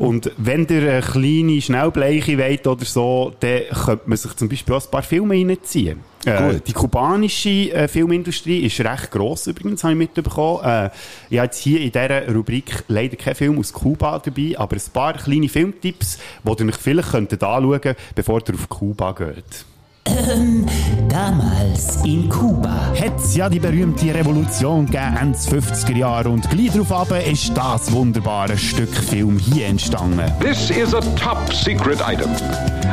[0.00, 4.74] Und wenn ihr eine kleine Schnellbleiche wollt oder so, dann könnte man sich zum Beispiel
[4.74, 6.00] auch ein paar Filme reinziehen.
[6.24, 10.64] Äh, die kubanische äh, Filmindustrie ist recht gross übrigens, habe ich mitbekommen.
[10.64, 10.90] Äh,
[11.28, 14.82] ich habe jetzt hier in dieser Rubrik leider keinen Film aus Kuba dabei, aber ein
[14.90, 19.66] paar kleine Filmtipps, die ihr euch vielleicht könntet anschauen könnt, bevor ihr auf Kuba geht.
[20.04, 22.92] Damals in Kuba.
[22.98, 27.92] Hat's ja die berühmte Revolution gegeben, Ende 50er Jahre und gleich darauf ab ist das
[27.92, 30.22] wunderbare Stück Film hier entstanden.
[30.40, 32.30] This is a top secret item.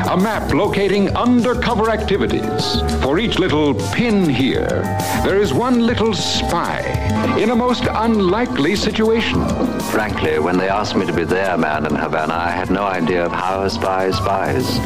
[0.07, 2.83] A map locating undercover activities.
[3.01, 4.83] For each little pin here,
[5.23, 6.81] there is one little spy
[7.37, 9.41] in a most unlikely situation.
[9.91, 13.25] Frankly, when they asked me to be their man in Havana, I had no idea
[13.25, 14.79] of how a spy spies.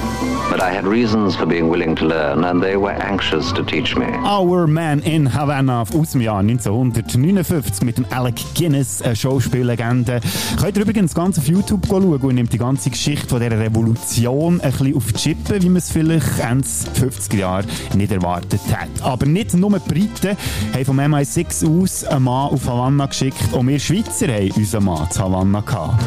[0.52, 3.96] But I had reasons for being willing to learn, and they were anxious to teach
[3.96, 4.06] me.
[4.26, 10.20] Our Man in Havana aus dem Jahr 1959 mit dem Alec Guinness, eine Schauspiellegende.
[10.60, 14.60] Könnt ihr übrigens ganz auf YouTube schauen und nimmt die ganze Geschichte von dieser Revolution
[14.60, 18.90] ein bisschen auf die Chippe, wie man es vielleicht Ende 50er Jahre nicht erwartet hat.
[19.04, 20.36] Aber nicht nur die Briten
[20.74, 25.10] haben vom MI6 aus einen Mann auf Havanna geschickt und wir Schweizer haben unseren Mann
[25.12, 26.04] zu Havanna gehabt.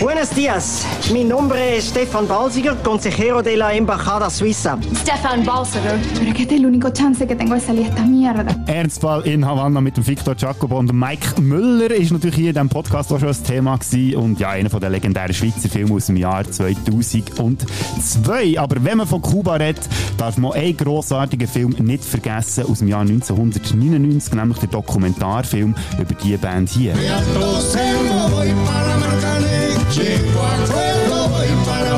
[0.00, 0.86] Buenos dias.
[1.12, 4.78] Mi nombre es Stefan Balsiger, consejero de la Embajada Suiza.
[4.94, 5.98] Stefan Balsager.
[6.16, 8.56] Pero que este es el único chance que tengo de salir esta mierda.
[8.68, 12.68] Ernstfall in Havanna mit dem Victor Jacobo und Mike Müller ist natürlich hier in diesem
[12.68, 16.06] Podcast auch schon ein Thema gewesen und ja, einer von den legendären Schweizer Filme aus
[16.06, 18.56] dem Jahr 2002.
[18.56, 22.86] Aber wenn man von Kuba redet, darf man einen grossartigen Film nicht vergessen aus dem
[22.86, 26.94] Jahr 1999, nämlich der Dokumentarfilm über die Band hier.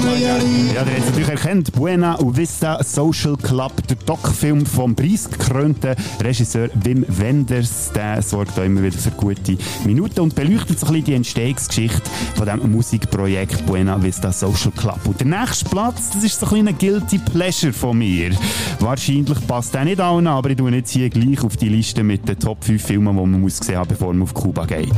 [0.04, 1.72] Ja, habt es natürlich erkannt.
[1.72, 7.90] Buena Vista Social Club, der Doc-Film vom preisgekrönten Regisseur Wim Wenders.
[7.94, 12.02] Der sorgt auch immer wieder für gute Minuten und beleuchtet so ein bisschen die Entstehungsgeschichte
[12.36, 15.00] von diesem Musikprojekt Buena Vista Social Club.
[15.06, 18.32] Und der nächste Platz, das ist so ein kleiner Guilty Pleasure von mir.
[18.80, 22.28] Wahrscheinlich passt der nicht allen, aber ich tue jetzt hier gleich auf die Liste mit
[22.28, 24.92] den Top 5 Filmen, die man muss gesehen haben, bevor man auf Kuba geht.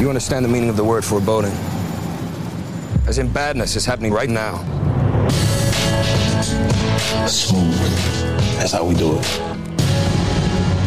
[0.00, 1.52] You understand the meaning of the word foreboding?
[3.06, 4.58] As in badness is happening right now.
[7.28, 7.78] Smooth.
[8.58, 9.45] That's how we do it.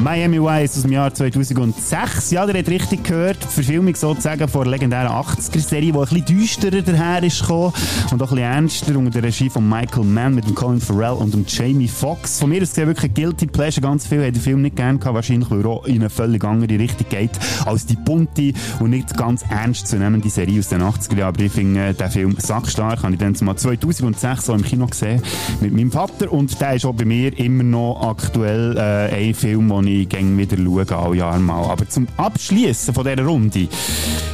[0.02, 2.32] Miami Vice aus dem Jahr 2006.
[2.32, 3.38] Ja, ihr habt richtig gehört.
[3.44, 7.74] Die Verfilmung sozusagen von der legendären 80er-Serie, die ein bisschen düsterer daher ist gekommen
[8.12, 11.18] und auch ein bisschen ernster unter der Regie von Michael Mann mit dem Colin Farrell
[11.18, 12.40] und dem Jamie Foxx.
[12.40, 13.82] Von mir ist es wirklich Guilty Pleasure.
[13.82, 16.46] Ganz viel hat der Film nicht gern gehabt, wahrscheinlich, weil er auch in eine völlig
[16.46, 17.32] andere Richtung geht
[17.66, 21.36] als die bunte und nicht ganz ernst zu nehmende Serie aus den 80er Jahren.
[21.36, 23.04] Aber ich finde äh, den Film sackstark.
[23.04, 25.22] Habe ich dann mal 2006 so im Kino gesehen
[25.60, 29.68] mit meinem Vater und der ist auch bei mir immer noch aktuell äh, ein Film,
[29.68, 31.70] den ich gerne wieder schaue, alle Jahre mal.
[31.70, 33.68] Aber zum Abschließen von dieser Runde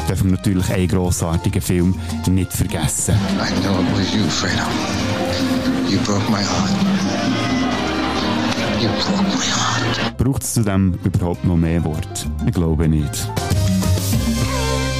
[0.07, 1.95] dürfen wir natürlich einen grossartigen Film
[2.29, 3.15] nicht vergessen.
[3.39, 4.63] I know it was you, Fredo.
[5.89, 6.71] You broke my heart.
[8.81, 10.17] You broke my heart.
[10.17, 12.27] Braucht es zu dem überhaupt noch mehr Wort?
[12.45, 13.29] Ich glaube nicht.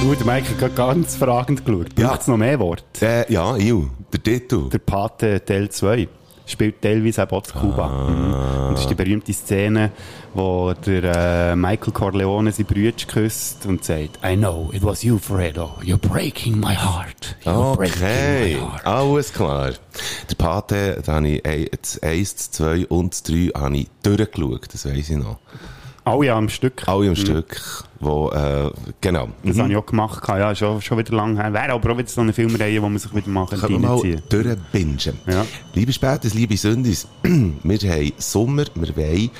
[0.01, 1.87] Du, der Mike hat gerade ganz fragend geschaut.
[1.97, 2.09] Ja.
[2.09, 2.83] Braucht es noch mehr Worte?
[3.01, 4.69] Äh, ja, Iu, der Titel.
[4.69, 6.07] Der Pate Teil 2
[6.45, 7.87] spielt teilweise eben auch zu Kuba.
[7.87, 8.33] Mhm.
[8.67, 9.91] Und das ist die berühmte Szene,
[10.33, 15.17] wo der äh, Michael Corleone seinen Bruder küsst und sagt, I know, it was you,
[15.17, 15.71] Fredo.
[15.83, 17.35] You're breaking my heart.
[17.43, 18.85] You're breaking Okay, my heart.
[18.85, 19.71] alles klar.
[20.29, 21.41] Der Pate, da habe ich
[21.81, 25.39] das 1, das 2 und das 3 habe ich durchgeschaut, das weiss ich noch.
[26.05, 26.83] Alle am Stück.
[26.87, 28.69] Alle im Stück, wo, äh,
[29.01, 29.29] genau.
[29.43, 30.23] Das habe ich auch gemacht.
[30.27, 31.51] Ja, schon, schon wieder lange her.
[31.51, 34.99] Wäre aber auch wieder so eine Filmreihe, wo man sich wieder machen wir mal durchbingen.
[35.25, 35.45] Ja.
[35.73, 39.31] Liebe Spätes, liebe Sündis, wir haben Sommer, wir wollen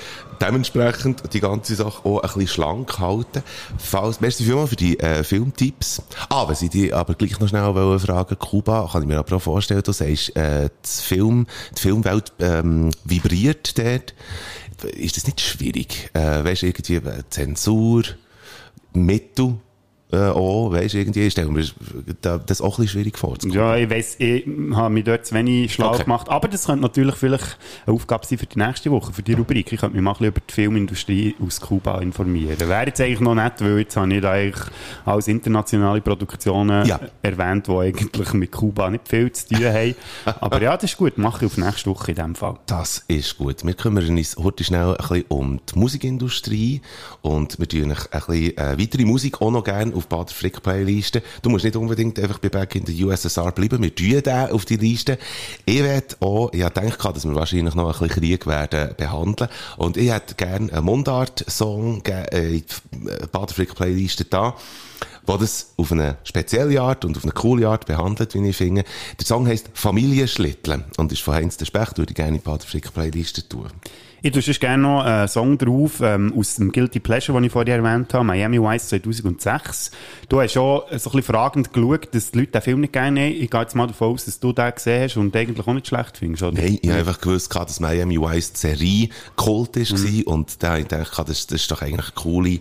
[0.42, 3.44] dementsprechend die ganze Sache auch ein bisschen schlank halten.
[3.78, 6.02] Falls, merci vielmals für die äh, Filmtipps.
[6.30, 9.36] Ah, wenn Sie die aber gleich noch schnell wollen fragen, Kuba, kann ich mir aber
[9.36, 11.46] auch vorstellen, du sagst, äh, das Film,
[11.78, 14.16] die Filmwelt ähm, vibriert dort.
[14.84, 16.10] Ist das nicht schwierig?
[16.14, 18.04] Äh, weißt du, irgendwie äh, Zensur,
[18.94, 19.56] Mittel,
[20.16, 21.66] äh, auch, weißt du, irgendwie, stelle mir
[22.22, 23.38] da- das auch ein bisschen schwierig vor.
[23.46, 26.04] Ja, ich weiss, ich habe mich dort zu wenig schlau Okay.
[26.04, 26.30] gemacht.
[26.30, 29.72] Aber das könnte natürlich vielleicht eine Aufgabe sein für die nächste Woche, für die Rubrik.
[29.72, 32.58] Ich könnte mich mal ein bisschen über die Filmindustrie aus Kuba informieren.
[32.60, 34.66] Wäre jetzt eigentlich noch nett, weil jetzt habe ich da eigentlich
[35.06, 37.00] als internationale Produktionen Ja.
[37.22, 39.96] erwähnt, die eigentlich mit Kuba nicht viel zu tun haben.
[40.26, 41.18] Aber ja, das ist gut.
[41.18, 42.56] Mache ich auf nächste Woche in dem Fall.
[42.68, 43.66] Das ist gut.
[43.66, 46.82] Wir kümmern uns heute schnell ein bisschen um die Musikindustrie
[47.22, 50.62] und wir tun euch ein bisschen äh, weitere Musik auch noch gerne auf Bader Frick
[50.62, 51.22] Playlisten.
[51.42, 53.82] Du musst nicht unbedingt einfach bei Back in the USSR bleiben.
[53.82, 55.18] Wir tun den auf die Liste.
[55.66, 59.50] Ich werde auch, ich habe gedacht, dass wir wahrscheinlich noch ein bisschen Krieg werden behandeln
[59.78, 64.56] und ich hätte gerne einen Mundart-Song äh, in die Bader Frick Playliste da
[65.28, 68.84] wo das auf eine spezielle Art und auf eine coole Art behandelt, wie ich finde.
[69.20, 72.46] Der Song heisst Familienschlitteln und ist von Heinz der Specht, würde ich gerne in die
[72.46, 73.72] Bader Frick Playliste tun.
[74.26, 77.52] Ich tue sonst gerne noch einen Song drauf ähm, aus dem Guilty Pleasure, den ich
[77.52, 79.92] vorher erwähnt habe, Miami Vice 2006.
[80.30, 83.22] Du hast schon so ein bisschen fragend geschaut, dass die Leute den Film nicht gerne
[83.22, 83.36] haben.
[83.40, 85.86] Ich gehe jetzt mal davon aus, dass du den gesehen hast und eigentlich auch nicht
[85.86, 86.60] schlecht findest, oder?
[86.60, 90.24] Nein, ich habe einfach gewusst, dass Miami Vice die Serie Kult ist mhm.
[90.24, 92.60] und da habe ich gedacht, das, das ist doch eigentlich eine coole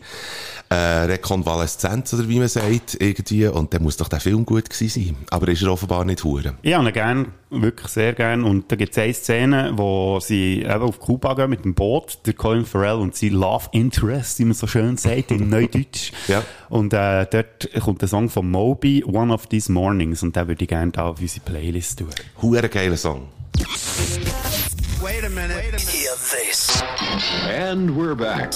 [0.68, 3.46] äh, Rekonvaleszenz, oder wie man sagt, irgendwie.
[3.46, 5.16] Und dann muss doch der Film gut gewesen sein.
[5.30, 6.54] Aber ist er offenbar nicht hure.
[6.62, 8.44] Ich habe ihn gern, wirklich sehr gern.
[8.44, 12.18] Und da gibt es eine Szene, wo sie eben auf Kuba gehen mit dem Boot,
[12.26, 16.10] der Colin Farrell und sie Love Interest, wie man so schön sagt, in Neudeutsch.
[16.26, 16.42] Ja.
[16.68, 20.64] Und äh, dort kommt der Song von Moby, One of These Mornings, und den würde
[20.64, 22.08] ich gerne da auf unsere Playlist tun.
[22.42, 23.28] Hure geiler Song.
[25.00, 25.76] Wait a minute.
[25.78, 26.82] Hear this.
[27.48, 28.50] And we're back.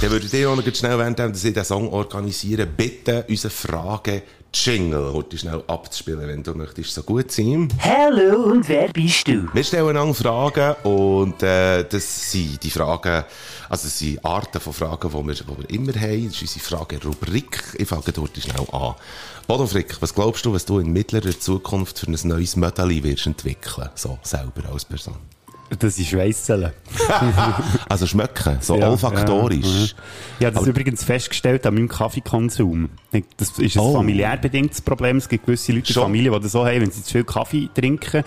[0.00, 3.50] Dann würde ich dir auch noch schnell, während dass ich den Song organisiere, bitten, unsere
[3.50, 4.22] Frage
[4.54, 6.94] Jingle heute schnell abzuspielen, wenn du möchtest.
[6.94, 7.68] So gut sein.
[7.80, 9.46] Hallo, und wer bist du?
[9.52, 13.24] Wir stellen einander Fragen und äh, das sind die Fragen,
[13.68, 16.24] also das sind Arten von Fragen, die wir, die wir immer haben.
[16.26, 17.62] Das ist unsere Fragerubrik.
[17.76, 18.94] Ich fange dort schnell an.
[19.46, 23.26] Bodo Frick, was glaubst du, was du in mittlerer Zukunft für ein neues Mödeli wirst
[23.26, 23.90] entwickeln?
[23.94, 25.16] So, selber als Person.
[25.78, 26.72] Das ist Weisseln.
[27.90, 29.94] Also schmecken, so Ja, olfaktorisch.
[29.94, 29.94] ja.
[30.40, 32.88] Ich habe das übrigens festgestellt an meinem Kaffeekonsum.
[33.38, 33.94] Das ist ein Oh.
[33.94, 35.16] familiär bedingtes Problem.
[35.16, 36.02] Es gibt gewisse Leute in der?
[36.02, 38.22] Familie, die das so haben, wenn sie zu viel Kaffee trinken,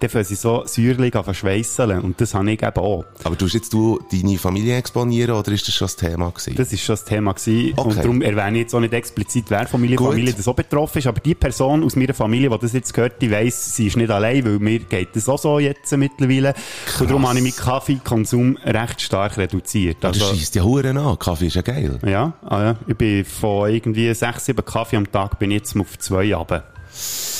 [0.00, 2.00] dann fangen sie so säuerlich an.
[2.02, 3.04] Und das habe ich eben auch.
[3.24, 6.54] Aber tust jetzt du deine Familie exponieren oder ist das schon das Thema gewesen?
[6.54, 7.72] Das ist schon das Thema gewesen.
[7.76, 7.88] Okay.
[7.88, 10.08] Und darum erwähne ich jetzt auch nicht explizit, wer Familie, Gut.
[10.10, 11.06] Familie das auch betroffen ist.
[11.06, 14.10] Aber die Person aus meiner Familie, die das jetzt gehört, die weiss, sie ist nicht
[14.10, 16.52] allein, weil mir geht das auch so jetzt mittlerweile.
[17.00, 19.96] Und darum habe ich meinen Kaffeekonsum recht stark reduziert.
[20.00, 21.18] das Also, schießt ja Huren an.
[21.18, 21.98] Kaffee ist ja geil.
[22.06, 25.76] ja, ah ja, ich bin von irgendwie sechs, sieben Kaffee am Tag bin ich jetzt
[25.76, 26.64] auf zwei runter.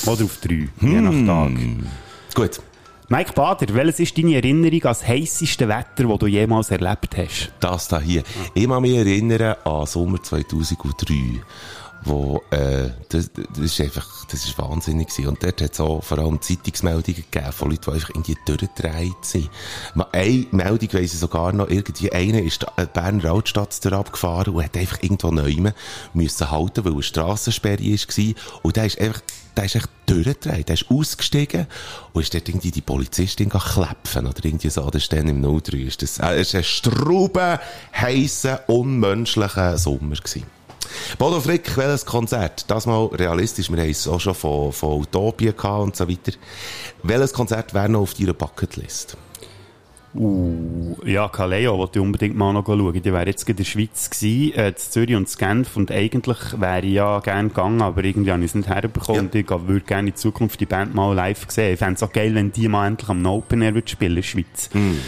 [0.07, 1.53] Oder auf drei, je nach Tag.
[2.35, 2.61] Gut.
[3.09, 7.53] Mike Bader, welches ist deine Erinnerung an das heisseste Wetter, das du jemals erlebt hast?
[7.61, 8.25] Das da hier.
[8.53, 11.41] Ich kann mich erinnern an Sommer 2003,
[12.07, 15.29] wo, äh, das, das ist einfach, das ist wahnsinnig gewesen.
[15.29, 19.13] Und dort hat es auch vor allem Zeitungsmeldungen gegeben von Leuten, die einfach irgendwie durchgedreht
[19.23, 19.51] sind.
[19.95, 24.55] Mal Eine Meldung weiss ich sogar noch, irgendwie einer ist da- äh, Berner Altstadt abgefahren
[24.55, 25.55] und hat einfach irgendwo neu
[26.15, 28.35] müssen halten, weil eine Strassensperre war.
[28.63, 29.21] Und der ist einfach,
[29.57, 30.69] der ist echt durchgedreht.
[30.69, 31.67] Der ist ausgestiegen
[32.13, 34.89] und ist dort irgendwie die Polizistin klepfen oder irgendwie so.
[34.91, 35.79] Das ist dann im 03.
[35.79, 37.59] Ist das, äh, war ein strauben,
[37.95, 40.45] heissen, unmenschlicher Sommer gewesen.
[41.19, 42.71] Bodo Frick, welches Konzert?
[42.71, 43.71] Das mal realistisch.
[43.71, 46.33] Wir haben es auch schon von, von Utopia gehabt und so weiter.
[47.03, 49.17] Welches Konzert wäre noch auf deiner Bucketlist?
[50.19, 52.93] Uh, ja, Kaleo wollte ich unbedingt mal noch schauen.
[52.93, 55.77] Die wäre jetzt gerade in der Schweiz gewesen, äh, in Zürich und in Genf.
[55.77, 59.17] Und eigentlich wäre ich ja gerne gegangen, aber irgendwie habe ich es nicht herbekommen.
[59.17, 59.23] Ja.
[59.23, 61.75] Und ich würde gerne in Zukunft die Band mal live sehen.
[61.75, 64.17] Ich fände es auch geil, wenn die mal endlich am Open Air würde spielen in
[64.17, 64.71] der Schweiz.
[64.73, 64.99] Hm.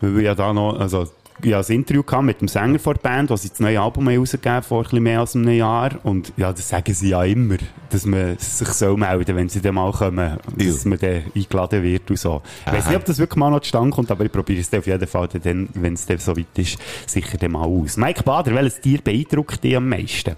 [0.00, 1.06] Weil wir ja da noch, also,
[1.44, 4.08] ja, ein Interview gehabt mit dem Sänger von der Band, was sie das neue Album
[4.08, 5.90] haben rausgegeben vor ein bisschen mehr als einem Jahr.
[6.02, 7.56] Und ja, das sagen sie ja immer,
[7.90, 12.10] dass man sich so melden, wenn sie dann mal kommen, dass man dann eingeladen wird
[12.10, 12.42] und so.
[12.66, 12.90] Ich weiß Aha.
[12.90, 15.06] nicht, ob das wirklich mal noch zustande kommt, aber ich probiere es dann auf jeden
[15.06, 17.96] Fall dann, wenn es dann so weit ist, sicher dann mal aus.
[17.96, 20.36] Mike Bader, welches Tier beeindruckt dich am meisten?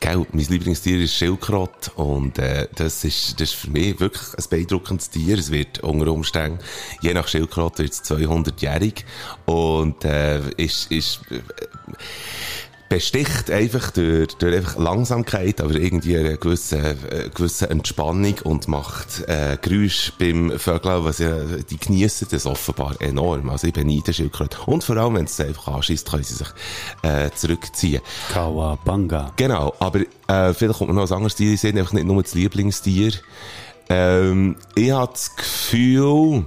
[0.00, 4.44] Gell, mein Lieblingstier ist Schildkröte und äh, das, ist, das ist für mich wirklich ein
[4.50, 5.38] beeindruckendes Tier.
[5.38, 6.58] Es wird unter Umständen,
[7.00, 9.04] je nach Schildkröte, wird es 200-jährig
[9.46, 11.40] und äh, ist, ist äh,
[12.88, 19.26] besticht einfach durch, durch einfach Langsamkeit, aber irgendwie eine gewisse, äh, gewisse Entspannung und macht
[19.26, 21.34] äh, Geräusche beim Vögeln, was ja,
[21.68, 23.48] die genießen das offenbar enorm.
[23.50, 24.58] Also ich beneide Schildkröte.
[24.66, 26.48] Und vor allem, wenn es einfach anschießt, können sie sich
[27.02, 28.02] äh, zurückziehen.
[28.32, 29.32] Kawabanga.
[29.36, 32.22] Genau, aber äh, vielleicht kommt mir noch ein anderes Tier in Sinn, einfach nicht nur
[32.22, 33.12] das Lieblingstier.
[33.88, 36.44] Ähm, ich habe das Gefühl,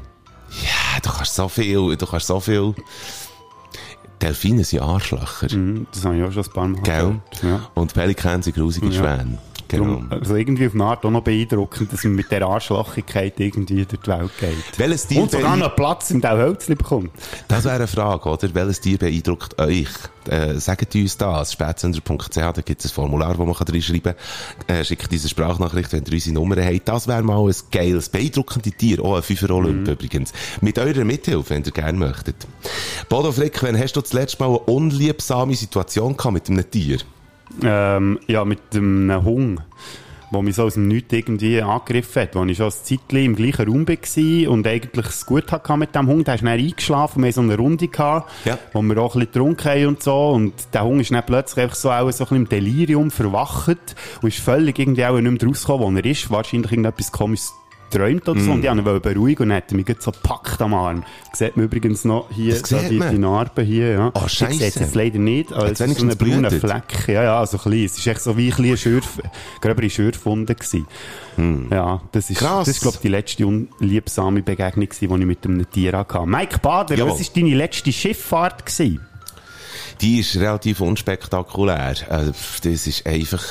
[0.49, 2.73] ja, du kannst so viel, du kannst so viel.
[4.21, 5.47] Delfine sind Arschlöcher.
[5.91, 6.95] Das habe ich auch schon ein paar Mal Gell?
[7.41, 7.43] gehört.
[7.43, 7.69] Ja.
[7.75, 8.93] Und Pelikan sind grusige Ja.
[8.93, 9.37] Schwäne.
[9.67, 10.01] Genau.
[10.09, 14.01] Also irgendwie auf eine Art auch noch beeindruckend, dass man mit dieser Arschlochigkeit irgendwie durch
[14.01, 14.79] die Welt geht.
[14.79, 17.11] Welches Tier Und sogar noch Platz im Hölzli bekommt.
[17.47, 18.53] Das wäre eine Frage, oder?
[18.53, 19.89] Welches Tier beeindruckt euch?
[20.29, 21.53] Äh, sagt uns das.
[21.53, 24.13] Spätsender.ch, da gibt es ein Formular, wo man kann reinschreiben
[24.67, 24.75] kann.
[24.75, 26.87] Äh, schickt diese Sprachnachricht, wenn ihr unsere Nummer habt.
[26.87, 29.03] Das wäre mal ein geiles, beeindruckendes Tier.
[29.03, 30.33] Auch ein Fünfer Olymp übrigens.
[30.61, 32.35] Mit eurer Mithilfe, wenn ihr gerne möchtet.
[33.09, 36.97] Bodo Frick, wann hast du das letzte Mal eine unliebsame Situation gehabt mit einem Tier?
[37.63, 39.61] Ähm, ja, mit einem Hund,
[40.33, 42.35] der mich so aus dem Nichts irgendwie angegriffen hat.
[42.35, 45.95] Wo ich schon ein Zeitchen im gleichen Raum war und eigentlich es gut hatte mit
[45.95, 46.27] dem Hund.
[46.27, 48.57] Der ist dann eingeschlafen, wir hatten so eine Runde gehabt, Ja.
[48.73, 50.29] wo wir auch ein bisschen getrunken haben und so.
[50.29, 53.95] Und der Hund ist dann plötzlich einfach so, auch so ein bisschen im Delirium verwacht
[54.21, 56.29] und ist völlig irgendwie auch nicht mehr rausgekommen, wo er ist.
[56.29, 57.53] Wahrscheinlich irgendetwas komisches
[57.89, 58.51] träumt oder so.
[58.51, 58.53] Mm.
[58.53, 61.03] Und ich wollte ihn beruhigen und hat mich so gepackt am Arm.
[61.33, 64.11] Sieht man übrigens noch hier, Das so die, die Narbe hier, ja.
[64.13, 65.51] Oh, Ich sehe es jetzt leider nicht.
[65.53, 66.51] Also, es ist so ein brauner?
[66.51, 67.07] Fleck.
[67.07, 67.85] Ja, ja, so klein.
[67.85, 69.19] Es ist echt so wie ein Schürf,
[69.61, 70.87] gröbere Schürfwunde gewesen.
[71.71, 72.47] Ja, das ist, Hm.
[72.47, 72.65] Krass.
[72.65, 76.25] das ist, glaube ich, die letzte unliebsame Begegnung gewesen, die ich mit einem Tier hatte.
[76.25, 77.11] Mike Bader, Jawohl.
[77.13, 79.01] was war deine letzte Schifffahrt gewesen?
[80.01, 81.95] Die ist relativ unspektakulär.
[82.09, 82.31] Also,
[82.63, 83.43] das ist einfach,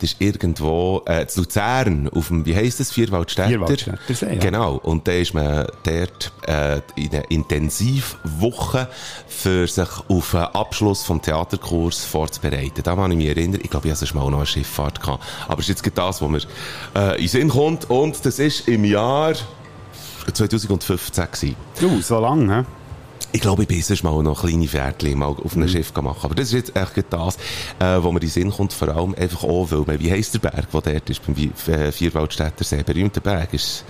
[0.00, 3.48] das ist irgendwo, äh, zu Luzern, auf dem, wie heisst das, Vierwaldstätter?
[3.48, 4.40] Vierwaldstättersee, ja.
[4.40, 4.76] Genau.
[4.76, 8.88] Und da ist man dort, äh, in einer Intensivwoche
[9.26, 12.82] für sich auf einen Abschluss vom Theaterkurs vorzubereiten.
[12.82, 15.24] Da kann ich mich erinnern, ich glaube, ich hatte sonst mal noch eine Schifffahrt gehabt.
[15.48, 16.40] Aber es ist jetzt gerade das, was mir,
[16.94, 17.90] äh, in den Sinn kommt.
[17.90, 19.34] Und das ist im Jahr
[20.32, 21.56] 2015 gewesen.
[21.80, 22.64] Du, so lange, hä?
[23.32, 26.18] Ich glaube, ich bin sonst mal noch kleine Pferdchen mal auf einem Schiff machen.
[26.24, 27.36] Aber das ist jetzt echt das,
[27.78, 30.34] äh, wo mir in den Sinn kommt, vor allem einfach auch, weil man, wie heisst
[30.34, 31.36] der Berg, der dort ist, beim
[31.72, 33.84] äh, Vierwaldstätter See, berühmter Berg, ist,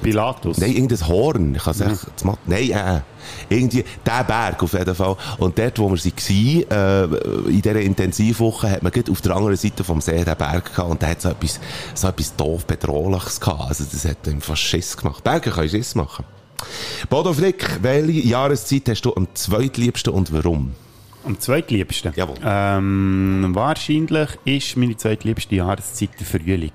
[0.00, 0.58] Pilatus.
[0.58, 3.00] nein, irgendein Horn, ich kann es echt, das Mat- nein, äh,
[3.48, 5.16] irgendwie, der Berg auf jeden Fall.
[5.38, 9.82] Und dort, wo wir waren, äh, in dieser Intensivwoche, hat man auf der anderen Seite
[9.82, 11.58] vom See den Berg gehabt und der hat so etwas,
[11.94, 13.70] so etwas doof bedrohliches gehabt.
[13.70, 15.24] Also, das hat ihm fast Schiss gemacht.
[15.24, 16.24] Berge können Schiss machen.
[17.08, 20.72] Bodo Frick, welche Jahreszeit hast du am zweitliebsten und warum?
[21.24, 22.12] Am zweitliebsten?
[22.16, 22.36] Jawohl.
[22.44, 26.72] Ähm, wahrscheinlich ist meine zweitliebste Jahreszeit der Frühling.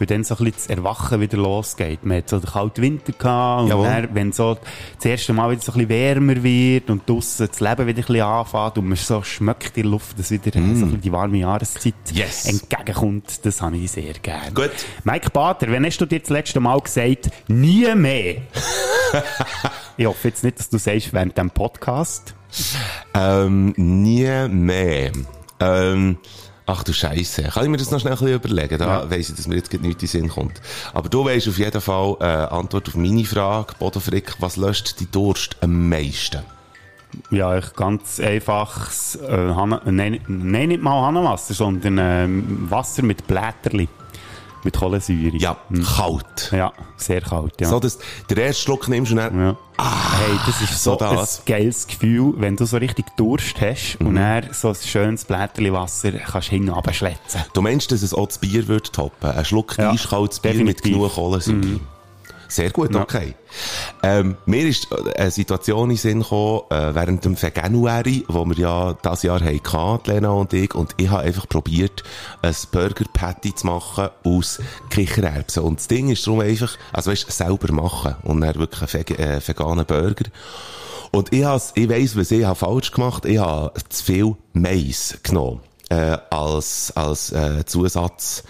[0.00, 2.04] Weil dann so ein bisschen das Erwachen wieder losgeht.
[2.04, 3.84] Man hat so den kalten Winter gehabt und Jawohl.
[3.86, 4.56] dann, wenn so
[4.96, 8.06] das erste Mal wieder so ein bisschen wärmer wird und draussen das Leben wieder ein
[8.06, 11.12] bisschen anfängt und man so schmeckt in der Luft, dass wieder so ein bisschen die
[11.12, 12.16] warme Jahreszeit Mm.
[12.16, 12.46] Yes.
[12.46, 14.50] entgegenkommt, das habe ich sehr gerne.
[14.52, 14.70] Gut.
[15.04, 18.36] Mike Bader, wann hast du dir das letzte Mal gesagt, nie mehr?
[19.98, 22.34] ich hoffe jetzt nicht, dass du sagst, während dem Podcast.
[23.14, 25.12] Ähm, nie mehr.
[25.60, 26.16] Ähm,
[26.70, 27.42] ach du Scheiße.
[27.42, 28.78] Kann ich mir das noch schnell ein bisschen überlegen?
[28.78, 29.10] Da Ja.
[29.10, 30.60] weiss ich, dass mir jetzt nichts in den Sinn kommt.
[30.94, 35.00] Aber du weisst auf jeden Fall, äh, Antwort auf meine Frage, Bodo Frick, was löscht
[35.00, 36.40] die Durst am meisten?
[37.30, 43.26] Ja, ich ganz einfaches, äh, Hanna, nein, nein, nicht mal Hanenwasser, sondern ähm, Wasser mit
[43.26, 43.88] Blätterli.
[44.62, 45.36] Mit Kohlensäure.
[45.36, 45.56] Ja,
[45.96, 46.50] kalt.
[46.52, 47.68] Ja, sehr kalt, ja.
[47.68, 49.56] So, dass du den ersten Schluck nimmst und dann, ja.
[49.78, 51.38] hey, das ist so, so das.
[51.40, 54.06] ein geiles Gefühl, wenn du so richtig Durst hast Mhm.
[54.06, 57.40] und dann so ein schönes Blätterli Wasser kannst hinten runterschletzen.
[57.54, 59.30] du meinst, dass es auch das Bier würde toppen?
[59.30, 60.92] Ein Schluck Ja, eiskaltes Bier mit definitiv.
[60.94, 61.80] genug Kohlensäure.
[62.50, 63.02] Sehr gut, Ja.
[63.02, 63.34] okay.
[64.02, 68.56] Ähm, mir ist äh, eine Situation in Sinn gekommen, äh, während dem Veganuary, wo wir
[68.56, 72.02] ja das Jahr hatten, Lena und ich, und ich habe einfach probiert,
[72.42, 74.60] ein Burger Patty zu machen aus
[74.90, 75.62] Kichererbsen.
[75.62, 79.40] Und das Ding ist darum einfach, also weißt, selber machen und dann wirklich einen äh,
[79.46, 80.24] veganen Burger.
[81.12, 85.18] Und ich, has, ich weiss, was ich habe falsch gemacht Ich habe zu viel Mais
[85.22, 85.60] genommen.
[85.88, 88.44] Äh, als, als äh, Zusatz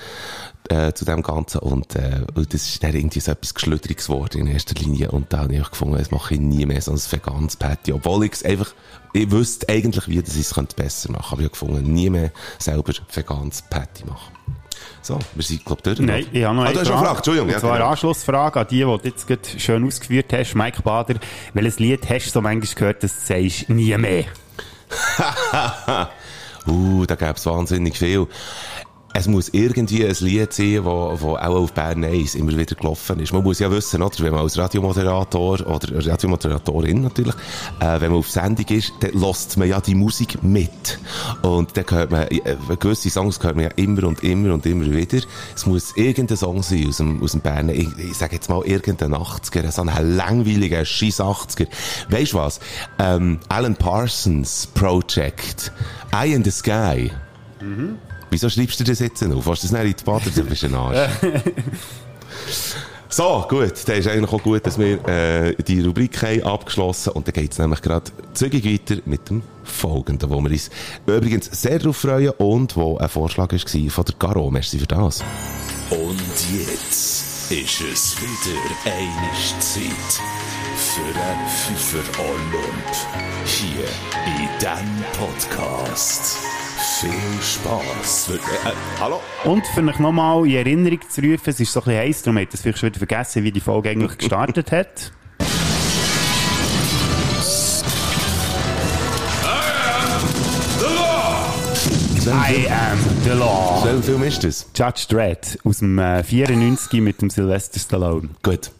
[0.71, 4.43] äh, zu dem Ganzen und, äh, und das ist dann irgendwie so etwas Geschlüdriges geworden
[4.43, 6.99] in erster Linie und da habe ich gefunden, das mache ich nie mehr so ein
[6.99, 8.73] veganes Patty, obwohl ich es einfach,
[9.13, 12.31] ich wüsste eigentlich, wie ich es könnte besser machen aber ich habe gefunden, nie mehr
[12.59, 14.33] selber veganes Patty machen.
[15.03, 15.99] So, wir sind, glaube ich, durch.
[16.01, 17.49] Nein, ich habe noch ah, eine eine Frage, Entschuldigung.
[17.49, 17.91] Und Ja, zwar eine genau.
[17.91, 21.15] Anschlussfrage an die, die du jetzt gerade schön ausgeführt hast, Mike Bader.
[21.55, 24.25] Welches Lied hast du so manchmal gehört, dass du sagst, nie mehr?
[26.67, 28.27] uh, da gäbe es wahnsinnig viel.
[29.13, 30.91] Es muss irgendwie ein Lied sein, wo
[31.37, 33.33] auch auf Bern 1 immer wieder gelaufen ist.
[33.33, 37.35] Man muss ja wissen, oder, wenn man als Radiomoderator oder Radiomoderatorin natürlich,
[37.81, 41.01] äh, wenn man auf Sendung ist, dann lässt man ja die Musik mit.
[41.43, 44.87] Und dann hört man, äh, gewisse Songs hört man ja immer und immer und immer
[44.87, 45.19] wieder.
[45.57, 47.73] Es muss irgendein Song sein aus dem, aus dem Berner.
[47.73, 51.67] Ich, ich sage jetzt mal irgendein 80er, so ein langweiliger Scheiß 80er.
[52.11, 52.61] Weißt du was?
[53.01, 55.73] Ähm, Alan Parsons Project,
[56.13, 57.11] Eye in the Sky.
[58.31, 59.47] Wieso schreibst du das jetzt auf?
[59.47, 60.31] Hast du das nicht in die Bader?
[60.35, 61.11] Du bist ein Arsch.
[63.13, 63.73] So, gut.
[63.87, 67.51] Dann ist eigentlich auch gut, dass wir äh, die Rubrik haben abgeschlossen und dann geht
[67.51, 70.71] es nämlich gerade zügig weiter mit dem folgenden, wo wir uns
[71.07, 74.51] übrigens sehr darauf freuen und wo ein Vorschlag war von der Garo.
[74.53, 75.25] Merci für das.
[75.91, 76.21] Und
[76.53, 80.21] jetzt ist es wieder eine Zeit
[80.77, 82.95] für einen Pfeifer Olymp.
[83.45, 83.87] Hier
[84.25, 86.39] in diesem Podcast.
[86.81, 87.11] Viel
[87.43, 88.31] Spass.
[88.31, 88.39] Äh,
[88.99, 89.21] hallo?
[89.45, 92.39] Und für euch nochmal in Erinnerung zu rufen, es ist so ein bisschen heiß, darum
[92.39, 95.13] habt ihr es vielleicht schon wieder vergessen, wie die Folge eigentlich gestartet hat.
[102.27, 103.83] I am the law.
[103.85, 104.67] Welcher Film ist das?
[104.75, 108.31] Judge Dredd aus dem äh, 94 mit dem Sylvester Stallone.
[108.43, 108.71] Gut.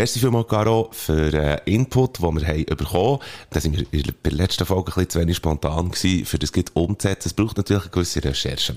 [0.00, 3.18] Merci vielmals, Caro, für den Input, den wir haben bekommen.
[3.50, 6.52] Da sind wir in der- letzten Folge ein bisschen zu wenig spontan gewesen, für das
[6.54, 7.28] geht umzusetzen.
[7.28, 8.76] Es braucht natürlich eine gewisse Recherche.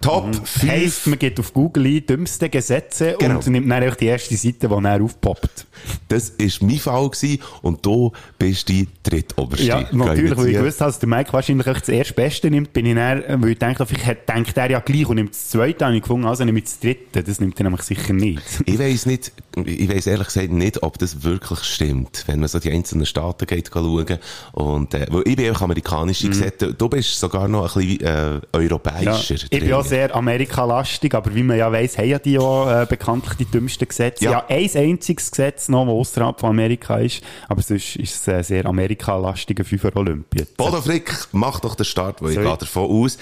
[0.00, 0.62] Top 5.
[0.70, 3.36] Heisst, man geht auf Google ein, dümmste Gesetze Genau.
[3.36, 5.66] und nimmt dann die erste Seite, die dann aufpoppt.
[6.08, 9.64] Das war mein Fall gewesen, und du bist die drittoberste.
[9.66, 12.86] Ja, natürlich, weil ich gewusst habe, dass der Mike wahrscheinlich das erste Beste nimmt, bin
[12.86, 15.84] ich dann, äh, weil ich dachte, vielleicht denkt er ja gleich und nimmt das zweite,
[15.84, 17.22] habe ich gefunden, also ich das dritte.
[17.22, 18.42] Das nimmt er nämlich sicher nicht.
[18.66, 19.32] Ich weiss nicht,
[19.64, 23.46] ich weiss ehrlich gesagt nicht, ob das wirklich stimmt, wenn man so die einzelnen Staaten
[23.46, 24.18] geht schauen.
[24.52, 28.00] Und, äh, weil ich bin auch amerikanisch gesehen, du- du bist sogar noch ein bisschen,
[28.06, 29.34] äh, Ja, europäischer.
[29.78, 33.44] auch sehr Amerikalastig, aber wie man ja weiss, haben ja die auch äh, bekanntlich die
[33.44, 34.24] dümmsten Gesetze.
[34.24, 34.30] Ja.
[34.30, 38.42] Ja, ein einziges Gesetz noch, das außerhalb von Amerika ist, aber sonst ist es ein
[38.42, 40.44] sehr amerikalastiger Fünfer Olympia.
[40.56, 42.48] Bodo Frick, mach doch den Start, weil ich Sorry.
[42.48, 43.18] gehe davon aus,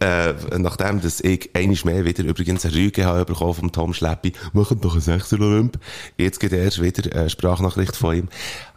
[0.00, 4.32] äh, nachdem dass ich einiges mehr wieder übrigens eine Rüge habe bekommen vom Tom Schleppi,
[4.52, 5.78] machen doch einen Sechser Olymp.
[6.16, 8.28] Jetzt geht erst wieder eine Sprachnachricht von ihm.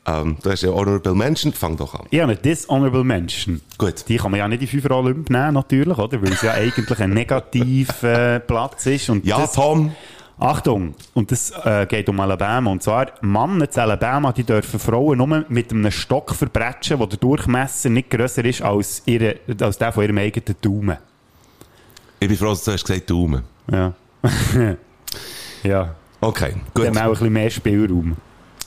[0.09, 2.07] Ähm, du hast ja Honorable Mention, fang doch an.
[2.11, 3.61] Ja, eine Dishonorable Mention.
[3.77, 4.05] Gut.
[4.07, 6.21] Die kann man ja nicht in Fünfer Olymp nehmen, natürlich, oder?
[6.21, 9.09] Weil es ja eigentlich ein negativer äh, Platz ist.
[9.09, 9.93] Und Ja, das, Tom.
[10.41, 12.71] Achtung, und das äh, geht um Alabama.
[12.71, 17.19] Und zwar, Männer zu Alabama, die dürfen Frauen nur mit einem Stock verbrechen, wo der
[17.19, 20.97] Durchmesser nicht grösser ist als, ihre, als der von ihrem eigenen Daumen.
[22.21, 23.43] Ich bin froh, dass du hast gesagt Daumen.
[23.69, 23.93] Ja.
[25.63, 25.95] ja.
[26.21, 26.87] Okay, Dann gut.
[26.87, 28.17] haben wir auch ein bisschen mehr Spielraum.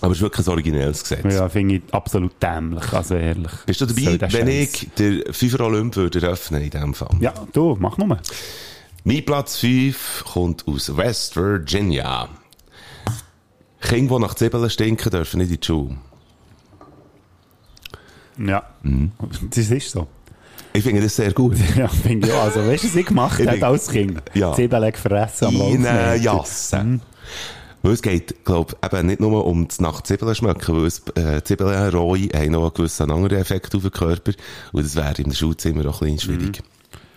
[0.03, 1.34] Aber es ist wirklich ein originelles Gesetz.
[1.34, 3.53] Ja, finde ich absolut dämlich, also ehrlich.
[3.66, 7.16] Bist du dabei, der wenn ich den Fünfer Olymp würde eröffnen in diesem Fall?
[7.20, 8.18] Ja, du, mach nur.
[9.05, 12.28] Mein Platz 5 kommt aus West Virginia.
[13.80, 15.96] Kinder, die nach Zwiebeln stinken, dürfen nicht in die Schule.
[18.38, 18.62] Ja.
[18.82, 19.12] Mhm.
[19.50, 20.07] Das ist so.
[20.72, 21.57] Ich finde das sehr gut.
[21.76, 22.44] Ja, finde ich auch.
[22.44, 24.22] Also, weißt du, was ich gemacht habe als Kind?
[24.34, 24.53] Ja.
[24.55, 25.90] Zwiebeln gefressen am In Laufmeter.
[25.90, 27.00] eine Jasse.
[27.83, 31.03] Weil es geht, glaube ich, eben nicht nur um das nach Zwiebeln schmecken, weil es,
[31.16, 34.33] äh, Zwiebeln rohe haben noch einen gewissen anderen Effekt auf den Körper.
[34.72, 36.62] Und das wäre im Schulzimmer auch ein bisschen schwierig.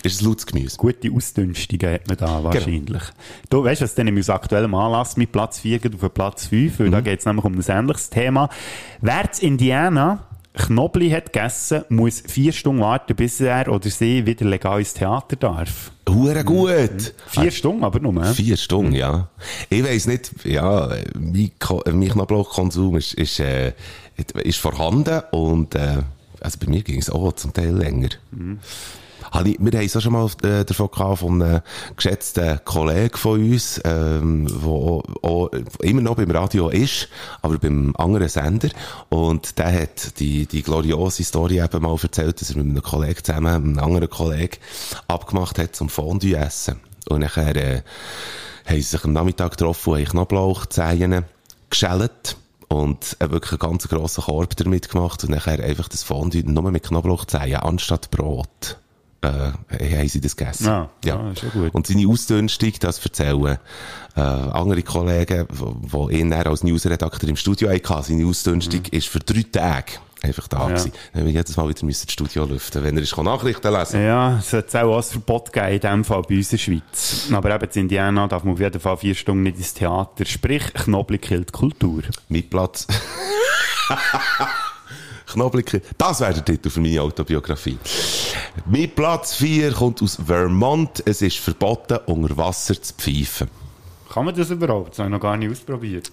[0.04, 0.78] Ist ein lautes Gemüse.
[0.78, 3.02] Gute Ausdünstungen hat man da wahrscheinlich.
[3.50, 6.92] Du weißt, was denn aus aktuellem Anlass mit Platz 4 geht auf Platz 5, weil
[6.92, 8.50] da geht es nämlich um ein ähnliches Thema.
[9.02, 9.10] In
[9.42, 10.20] Indiana
[10.56, 15.36] Knobli hat gegessen, muss vier Stunden warten, bis er oder sie wieder legal ins Theater
[15.36, 15.92] darf.
[16.10, 17.14] Hure gut!
[17.28, 18.24] Vier Stunden aber nur.
[18.26, 19.28] Vier Stunden, ja.
[19.70, 23.74] Ich weiss nicht, ja, mein, Ko- mein Knoblauchkonsum ist, ist, äh,
[24.44, 26.04] ist vorhanden und, äh,
[26.40, 28.10] also bei mir ging es auch zum Teil länger.
[29.34, 31.62] Wir haben es auch schon mal äh, davon gehabt, von einem
[31.96, 35.50] geschätzten Kollegen von uns, ähm, der auch, auch
[35.82, 37.10] immer noch beim Radio ist,
[37.42, 38.70] aber beim anderen Sender.
[39.10, 43.24] Und der hat die, die gloriose Story eben mal erzählt, dass er mit einem Kollegen
[43.24, 44.58] zusammen, einem anderen Kollegen,
[45.08, 46.80] abgemacht hat zum Fondue essen.
[47.08, 47.82] Und nachher, äh,
[48.66, 51.26] haben sie sich am Nachmittag getroffen und haben Knoblauchzehen
[51.70, 52.38] geschält.
[52.68, 56.72] Und äh, wirklich einen ganz grossen Korb damit gemacht und nachher einfach das Fondue nur
[56.72, 58.78] mit Knoblauchzehen anstatt Brot
[59.26, 60.66] äh, haben sie das gegessen.
[60.68, 61.74] Ja, ja, ist ja gut.
[61.74, 63.58] Und seine Ausdünstung, das erzählen
[64.16, 69.44] äh, andere Kollegen, die ihn als Newsredakteur im Studio hatten, seine Ausdünstung ist für drei
[69.52, 70.62] Tage einfach da Mhm.
[70.64, 70.68] Ja.
[70.78, 70.92] gewesen.
[71.14, 74.02] Dann jedes Mal wieder müssen das Studio lüften, wenn er ist Nachrichten lesen.
[74.04, 77.28] Ja, es hat auch was Verbot gegeben, in dem Fall bei uns in der Schweiz.
[77.32, 80.26] Aber eben in Indiana darf man auf jeden Fall vier Stunden nicht ins Theater.
[80.26, 82.02] Sprich, Knoblauch killt Kultur.
[82.30, 82.88] Mit Platz.
[85.36, 85.82] Knoblauch.
[85.98, 87.78] Das wäre der Titel für meine Autobiografie.
[88.66, 91.04] Mit Platz 4 kommt aus Vermont.
[91.06, 93.50] Es ist verboten, unter Wasser zu pfeifen.
[94.12, 94.92] Kann man das überhaupt?
[94.92, 96.10] Das habe ich noch gar nicht ausprobiert.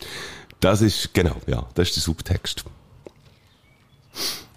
[0.60, 2.64] Das ist, genau, ja, das ist der Subtext.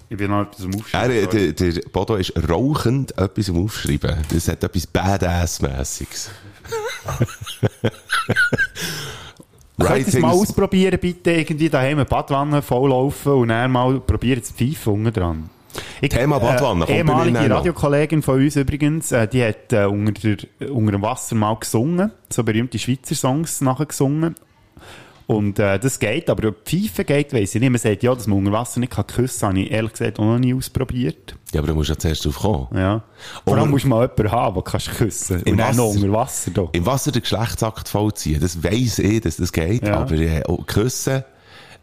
[0.10, 1.16] Ich bin noch etwas am Er, Aufschreiben.
[1.40, 4.16] äh, der, der Bodo ist rauchend etwas am Aufschreiben.
[4.32, 6.30] Das hat etwas Badass-mässiges.
[9.88, 11.32] Könnt es mal ausprobieren, bitte?
[11.32, 15.50] Irgendwie daheim eine Badwanne volllaufen und dann mal probieren zu pfeifen unten dran.
[16.02, 17.50] Ich, Thema Badwanne, Äh, bei mir ehemalige.
[17.56, 22.12] Radiokollegin von uns übrigens, äh, die hat äh, unter, der, unter dem Wasser mal gesungen,
[22.32, 24.36] so berühmte Schweizer Songs nachher gesungen.
[25.28, 27.72] Und äh, das geht, aber ob Pfeifen geht, weiss ich nicht.
[27.72, 30.20] Man sagt ja, dass man unter Wasser nicht kann küssen kann, habe ich ehrlich gesagt
[30.20, 31.36] auch noch nie ausprobiert.
[31.52, 32.68] Ja, aber du musst ja zuerst drauf kommen.
[32.76, 33.02] Ja.
[33.44, 35.88] Vor allem Und- musst du mal jemanden haben, den kannst küssen Im Und dann noch
[35.88, 35.96] Wasser?
[36.04, 36.52] unter Wasser.
[36.52, 36.68] Da.
[36.74, 39.98] Im Wasser den Geschlechtsakt vollziehen, das weiss ich, dass das geht, Ja.
[40.02, 41.24] aber äh, küssen,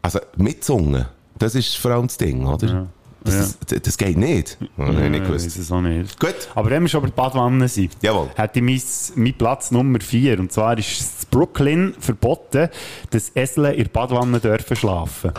[0.01, 2.87] also mit Zunge, das ist vor allem das Ding, oder?
[3.23, 4.57] Das, das, das geht nicht.
[4.77, 5.45] Ja, nicht Ja, gewusst.
[5.45, 6.19] weiss es auch nicht.
[6.19, 6.35] Gut.
[6.55, 8.29] Aber wenn wir schon bei der Badwanne sind, Jawohl.
[8.35, 10.39] hätte ich mein, mein Platz Nummer 4.
[10.39, 12.69] Und zwar ist es Brooklyn verboten,
[13.11, 15.31] dass Esel in der Badwanne dürfen schlafen.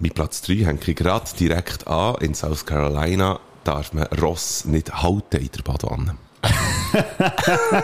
[0.00, 2.16] Mit Platz 3 hänge ich gerade direkt an.
[2.20, 6.16] In South Carolina darf man Ross nicht halten in der Badwanne.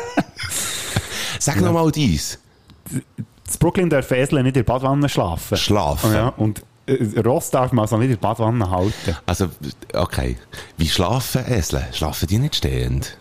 [1.38, 2.38] Sag noch mal dies.
[2.90, 3.02] In
[3.58, 5.56] Brooklyn dürfen Esel nicht in der Badwanne schlafen.
[5.56, 6.12] Schlafen.
[6.12, 6.62] Ja, und
[7.24, 9.16] Ross darf man also nicht in der Badwanne halten.
[9.26, 9.48] Also,
[9.92, 10.36] okay.
[10.76, 11.86] Wie schlafen Esel?
[11.92, 13.16] Schlafen die nicht stehend?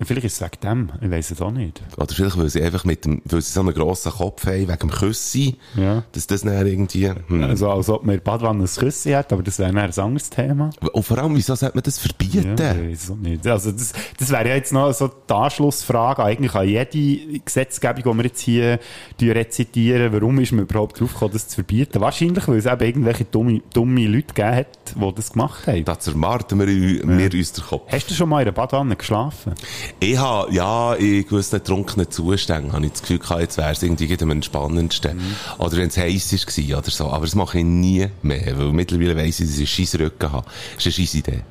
[0.00, 0.90] Vielleicht ist es wegen dem.
[1.00, 1.82] Ich weiß es auch nicht.
[1.96, 4.78] Oder vielleicht, weil sie einfach mit dem, weil sie so einen grossen Kopf haben, wegen
[4.78, 6.04] dem Küssi, Ja.
[6.12, 7.42] dass das dann irgendwie, hm.
[7.42, 9.90] Also, als ob man in der Badwanne ein Küsschen hat, aber das wäre dann ein
[9.98, 10.70] anderes Thema.
[10.92, 12.54] Und vor allem, wieso sollte man das verbieten?
[12.58, 13.46] Ja, ich weiß auch nicht.
[13.46, 18.18] Also das, das wäre ja jetzt noch so die Anschlussfrage eigentlich an jede Gesetzgebung, die
[18.18, 18.78] wir jetzt hier
[19.20, 20.12] rezitieren.
[20.12, 22.00] Warum ist man überhaupt drauf gekommen, das zu verbieten?
[22.00, 25.84] Wahrscheinlich, weil es eben irgendwelche dumme, dumme Leute gegeben hat, die das gemacht haben.
[25.84, 27.90] Da zermarten wir, wir uns den Kopf.
[27.90, 29.54] Hast du schon mal in einer Badwanne geschlafen?
[30.00, 33.82] Ich habe, ja, in gewissen trunkenen Zuständen habe ich das Gefühl gehabt, jetzt wäre es
[33.82, 35.16] irgendwie am entspannendsten.
[35.16, 35.34] Mhm.
[35.58, 37.06] Oder wenn es heiß war oder so.
[37.06, 40.32] Aber das mache ich nie mehr, weil mittlerweile weiss ich, dass ich einen scheiß Rücken
[40.32, 40.46] habe.
[40.74, 41.42] Das ist eine scheisse Idee.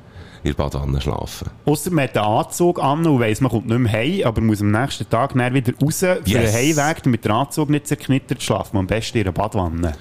[0.48, 1.50] In der Badwanne schlafen.
[1.66, 4.62] Ausser man hat einen Anzug an und weiss, man kommt nicht mehr heim, aber muss
[4.62, 6.52] am nächsten Tag dann wieder raus für Yes.
[6.52, 9.92] den Heimweg, damit der Anzug nicht zerknittert, schlaft man am besten in einer Badwanne.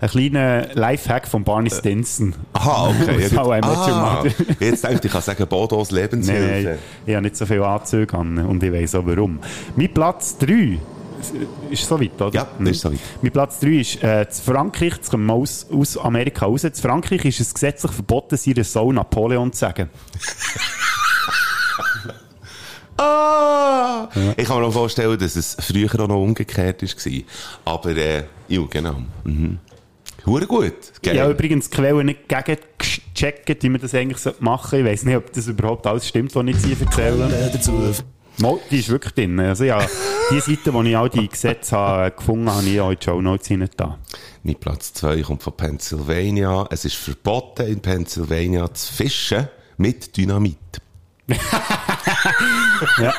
[0.00, 2.34] Ein kleiner Lifehack von Barney Stinson.
[2.52, 3.28] Aha, okay.
[3.36, 4.24] Your ah,
[4.60, 6.68] jetzt denke ich, ich kann sagen, Bodos Lebenshilfe.
[6.68, 9.40] Nein, ich habe nicht so viele Anzüge an und ich weiss auch warum.
[9.74, 10.78] Mein Platz 3
[11.70, 12.34] ist so weit, oder?
[12.34, 13.00] Ja, das ist so weit.
[13.22, 16.82] Mein Platz 3 ist äh, zu Frankreich, jetzt kommen wir aus, aus Amerika raus, zu
[16.82, 19.90] Frankreich ist es gesetzlich verboten, seinen Sohn Napoleon zu sagen.
[23.02, 24.10] Ah!
[24.36, 27.22] Ich kann mir auch vorstellen, dass es früher auch noch umgekehrt war.
[27.64, 28.96] Aber, äh, ja, genau.
[29.24, 29.58] Mhm.
[30.26, 30.74] Hure gut.
[31.02, 31.14] Geil.
[31.14, 34.84] Ich habe übrigens die Quellen nicht gegengecheckt, wie man das eigentlich machen sollte.
[34.84, 38.04] Ich weiss nicht, ob das überhaupt alles stimmt, was ich jetzt hier erzähle.
[38.40, 39.38] Mal, die ist wirklich drin.
[39.40, 39.86] Also ja,
[40.30, 43.20] die Seite, wo ich all die Gesetze habe, gefunden habe, ich auch in die Show
[43.20, 43.68] Notes hinein.
[44.42, 46.66] Mein Platz 2 kommt von Pennsylvania.
[46.70, 50.56] Es ist verboten, in Pennsylvania zu fischen mit Dynamit.
[52.98, 53.12] Ja.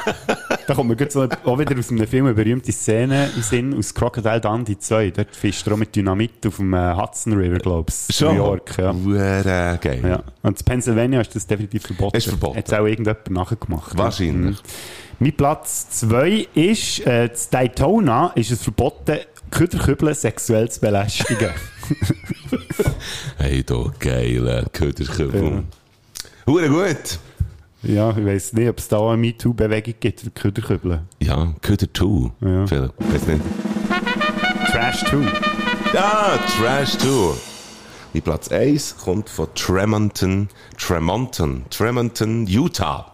[0.71, 3.77] Da kommt mir gerade so auch wieder aus einem Film eine berühmte Szene den Sinn,
[3.77, 5.11] aus Crocodile Dundee 2.
[5.11, 8.35] Dort fischt er auch mit Dynamit auf dem äh, Hudson River, glaube ich, in New
[8.35, 8.77] York.
[8.77, 8.93] Ja.
[8.93, 10.01] Hure geil.
[10.01, 10.23] Ja.
[10.43, 12.15] Und in Pennsylvania ist das definitiv verboten.
[12.15, 12.57] Ist verboten.
[12.57, 13.97] Hat auch irgendjemand nachgemacht.
[13.97, 14.63] Wahrscheinlich.
[14.63, 14.69] Mhm.
[15.19, 19.17] Mein Platz 2 ist, äh, in Daytona ist es verboten,
[19.49, 21.49] Köderkübeln sexuell zu belästigen.
[23.37, 25.63] Hey, du geile Köderkübel.
[26.45, 27.19] Hure gut.
[27.83, 31.07] Ja, ich weiss nicht, ob es da eine MeToo-Bewegung gibt für Köderkübeln.
[31.19, 32.31] Ja, Köder 2.
[32.41, 32.67] Ja.
[32.67, 33.41] Philipp, weiss nicht.
[34.71, 35.17] Trash 2.
[35.93, 37.07] Ja, Trash 2.
[38.13, 43.11] Mein Platz 1 kommt von Tremonton, Tremonton, Tremonton, Utah.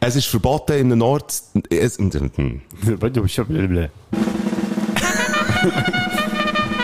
[0.00, 1.32] Es ist verboten in der Nord...
[1.70, 2.10] Es, hm.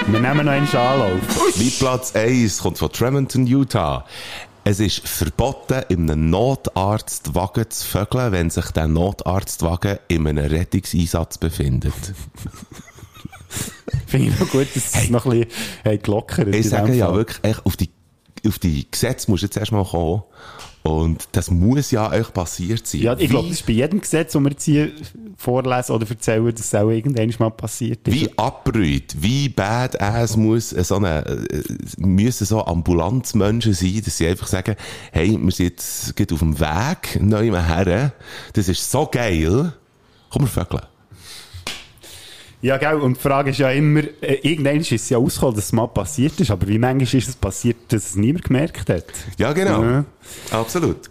[0.07, 1.21] Wir nehmen noch einen Anlauf.
[1.57, 4.07] Mein Platz 1 kommt von Tremonton, Utah.
[4.71, 11.39] Es ist verboten, in einem Notarztwagen zu vögeln, wenn sich der Notarztwagen in einem Rettungseinsatz
[11.39, 11.93] befindet.
[14.07, 15.51] Finde ich noch gut, dass es noch ein bisschen
[15.83, 17.91] hey, gelockert Ich in sage ja wirklich, auf die,
[18.47, 20.23] auf die Gesetze musst du jetzt erstmal kommen.
[20.83, 23.03] Und das muss ja euch passiert sein.
[23.03, 24.93] Ja, ich glaube, das ist bei jedem Gesetz, das wir jetzt hier
[25.37, 28.15] vorlesen oder erzählen, dass es auch irgendwann mal passiert ist.
[28.15, 31.63] Wie abbrüht, wie badass muss so eine, äh,
[31.99, 34.75] müssen so Ambulanzmenschen sein, dass sie einfach sagen,
[35.13, 35.67] hey, wir sind
[36.19, 38.13] jetzt auf dem Weg, neu her,
[38.55, 39.75] das ist so geil,
[40.31, 40.90] komm, wir vögeln.
[42.63, 45.65] Ja, gell, und die Frage ist ja immer, äh, irgendwann ist es ja ausgekommen, dass
[45.67, 49.07] es mal passiert ist, aber wie manchmal ist es passiert, dass es niemand gemerkt hat?
[49.39, 49.83] Ja, genau.
[49.83, 50.05] Ja.
[50.51, 51.11] Absolut.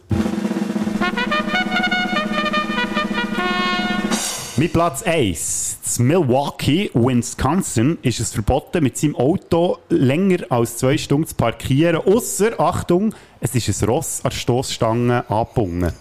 [4.57, 5.97] Mit Platz 1.
[5.97, 11.95] In Milwaukee, Wisconsin, ist es verboten, mit seinem Auto länger als zwei Stunden zu parkieren,
[11.95, 15.93] außer, Achtung, es ist ein Ross an der Stossstange angebunden.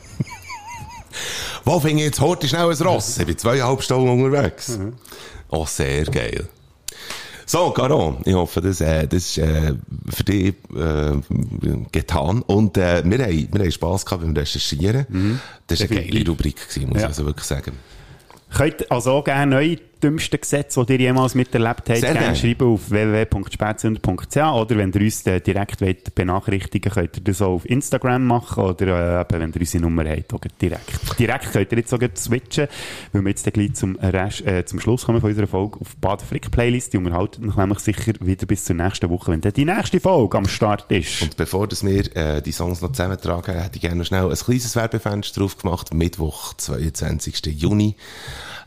[1.65, 3.17] Wo finde ich jetzt heute schnell ein Ross?
[3.17, 4.79] Ich bin zweieinhalb Stunden unterwegs.
[5.51, 6.49] Oh, sehr geil.
[7.47, 9.73] So, Garon, ich hoffe, das, äh, das ist äh,
[10.15, 11.13] für dich äh,
[11.93, 12.43] getan.
[12.43, 15.41] Und äh, wir, haben, wir haben Spass gehabt beim Recherchieren.
[15.67, 17.03] Das war eine geile Rubrik, gewesen, muss Ja.
[17.05, 17.73] ich also wirklich sagen.
[18.55, 22.73] Könnt also auch gerne neue dümmsten Gesetze, die ihr jemals miterlebt habt, Sehr gerne schreiben
[22.73, 27.69] auf www.spätzünder.ch oder wenn ihr uns äh, direkt wollt benachrichtigen könnt ihr das auch auf
[27.69, 31.19] Instagram machen oder äh, wenn ihr unsere Nummer habt, auch direkt.
[31.19, 32.69] Direkt könnt ihr jetzt gleich switchen,
[33.13, 36.01] weil wir jetzt gleich zum, Rest, äh, zum Schluss kommen von unserer Folge auf die
[36.01, 36.93] Bad Frick Playlist.
[36.93, 40.39] Die unterhalten euch nämlich sicher wieder bis zur nächsten Woche, wenn dann die nächste Folge
[40.39, 41.23] am Start ist.
[41.23, 44.37] Und bevor dass wir äh, die Songs noch zusammentragen, hätte ich gerne noch schnell ein
[44.37, 45.93] kleines Werbefenster drauf gemacht.
[45.95, 47.47] Mittwoch, 22.
[47.47, 47.97] Juni.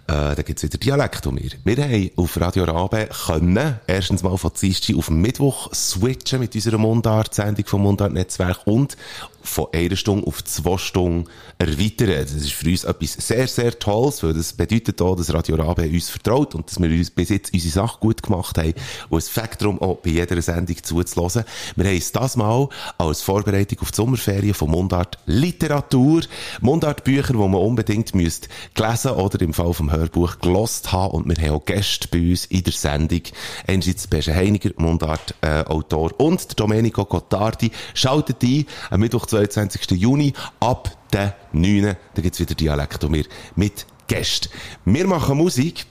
[0.07, 1.51] Äh, da gibt's wieder Dialekt um mir.
[1.63, 6.77] Wir haben auf Radio Rabe können, erstens mal von Dienstag auf Mittwoch switchen mit unserer
[6.77, 8.97] Mundart-Sendung vom Mundart-Netzwerk und
[9.43, 11.27] von einer Stunde auf zwei Stunden
[11.57, 12.09] erweitern.
[12.09, 15.83] Das ist für uns etwas sehr, sehr Tolles, weil das bedeutet auch, dass Radio Rabe
[15.87, 18.73] uns vertraut und dass wir uns bis jetzt unsere Sache gut gemacht haben
[19.09, 21.43] und es fängt darum, auch bei jeder Sendung zuzulassen.
[21.75, 26.21] Wir haben es das Mal als Vorbereitung auf die Sommerferien von Mundart Literatur,
[26.61, 31.27] Mundart Bücher, die man unbedingt müsst gelesen oder im Fall vom Hörbuch gelost haben und
[31.27, 33.21] wir haben auch Gäste bei uns in der Sendung.
[33.67, 37.71] Einerseits Besche Heiniger, Mundart äh, Autor und Domenico Gottardi.
[37.93, 39.91] Schaltet ein, am Mittwoch, 22.
[39.91, 41.95] Juni, ab der 9.
[42.13, 43.25] Da gibt's wieder Dialekt und wir
[43.55, 44.49] mit Gästen.
[44.85, 45.85] Wir machen Musik.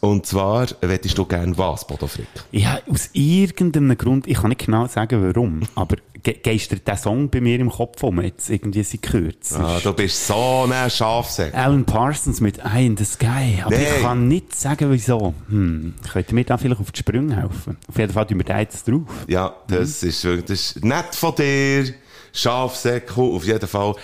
[0.00, 2.28] Und zwar, wettest du gern was, Bodo Frick?
[2.52, 7.30] Ja, aus irgendeinem Grund, ich kann nicht genau sagen, warum, aber ge geistert der Song
[7.30, 9.54] bei mir im Kopf um, jetzt irgendwie sie kürzt.
[9.56, 11.54] Ah, du bist so ein Schafsäck.
[11.54, 13.62] Alan Parsons mit Eye in the Sky.
[13.64, 13.86] Aber Nein.
[13.96, 15.34] ich kann nicht sagen, wieso.
[15.48, 17.76] Hm, könnt ihr mir da vielleicht auf die Sprünge helfen?
[17.88, 19.02] Auf jeden Fall tun wir da jetzt drauf.
[19.26, 21.94] Ja, das ist wirklich, das ist nett von dir.
[22.36, 23.94] Schafsäckel, auf jeden Fall.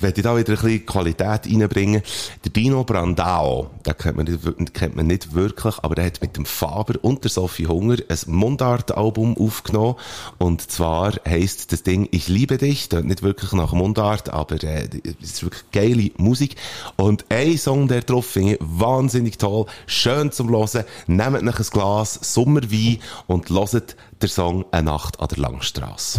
[0.00, 2.02] Wenn ich da wieder ein bisschen Qualität reinbringen.
[2.44, 6.36] Der Dino Brandao, den kennt man, nicht, kennt man nicht wirklich, aber der hat mit
[6.36, 9.94] dem Faber und der Sophie Hunger ein Mundart-Album aufgenommen.
[10.36, 12.90] Und zwar heisst das Ding Ich liebe dich.
[12.90, 14.88] Das nicht wirklich nach Mundart, aber äh,
[15.22, 16.56] es ist wirklich geile Musik.
[16.96, 19.64] Und ein Song, der drauf finde ich wahnsinnig toll.
[19.86, 20.84] Schön zum Hören.
[21.06, 26.18] Nehmt nach ein Glas Sommerwein und hört den Song Eine Nacht an der Langstrasse.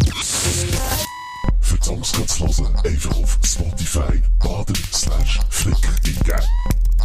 [1.60, 6.40] Für die Songs du hören, einfach auf Spotify baden slash flick eingeben.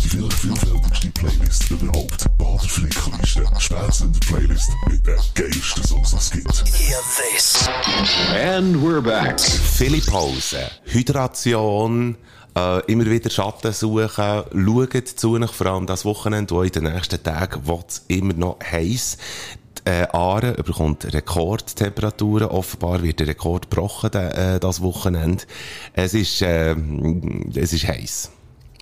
[0.02, 2.38] Die vielleicht vielfältigste Playlist überhaupt.
[2.38, 3.46] Bader Flickliste.
[3.58, 6.78] Spätzünder Playlist mit den geilsten Songs, die es gibt.
[6.78, 7.00] Hear
[7.32, 7.70] this.
[8.34, 9.40] And we're back.
[9.40, 10.60] Viele Pausen.
[10.86, 12.18] Hydration.
[12.56, 14.10] Äh, immer wieder Schatten suchen.
[14.10, 18.60] Schaut zu euch, vor allem das Wochenende, wo in den nächsten Tagen wird's immer noch
[18.62, 19.18] heiß.
[19.86, 22.48] Äh, Aare bekommt Rekordtemperaturen.
[22.48, 25.44] Offenbar wird der Rekord gebrochen, äh, das Wochenende.
[25.94, 26.76] Es ist, äh,
[27.56, 28.32] es ist heiß.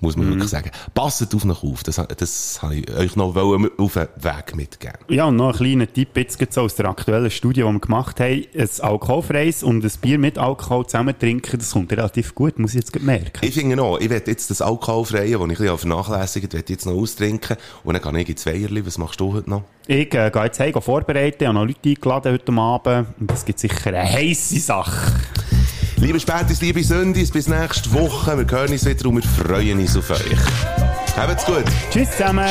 [0.01, 0.71] Muss man wirklich sagen.
[0.95, 1.83] Passet auf noch auf.
[1.83, 4.97] Das, das habe ich euch noch auf den Weg mitgeben.
[5.09, 8.45] Ja, und noch ein kleiner Tipp jetzt aus der aktuellen Studie, die wir gemacht haben.
[8.57, 12.81] Ein alkoholfreies und ein Bier mit Alkohol zusammen trinken, das kommt relativ gut, muss ich
[12.81, 13.45] jetzt merken.
[13.45, 16.85] Ich finde noch, ich werde jetzt das Alkoholfreie, das ich ein bisschen vernachlässigt werde jetzt
[16.87, 17.57] noch austrinken.
[17.83, 18.83] Und dann gehe ich ins Weierli.
[18.83, 19.63] Was machst du heute noch?
[19.85, 23.59] Ich äh, gehe jetzt heim vorbereiten, habe noch Leute eingeladen heute Abend und das gibt
[23.59, 25.13] sicher eine heisse Sache.
[26.01, 28.35] Liebe Spätis, liebe Sündis, bis nächste Woche.
[28.35, 30.39] Wir hören uns wieder und wir freuen uns auf euch.
[31.15, 31.63] Habt's gut.
[31.91, 32.49] Tschüss zusammen.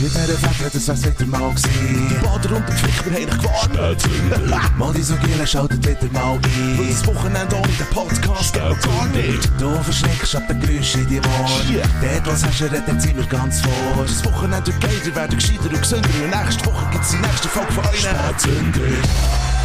[0.00, 2.08] Mit dieser Wette, das wär's wieder mal gewesen.
[2.08, 4.78] Die Bader und der Pflicht, wir haben dich gewarnt.
[4.78, 6.78] Mal die so Giele schaltet wieder mal ein.
[6.78, 9.50] Und das Wochenende ohne den Podcast geht gar nicht.
[9.58, 11.82] Du verschreckst ab den Geräuschen in die Ohren.
[12.00, 14.04] Dort, was hast du, redet sind wir ganz vor.
[14.06, 16.08] Das Wochenende wird geiler, werden gescheiter und gesünder.
[16.22, 17.98] Und nächste Woche gibt's die nächste Folge von euch.
[17.98, 19.57] Spätzünder.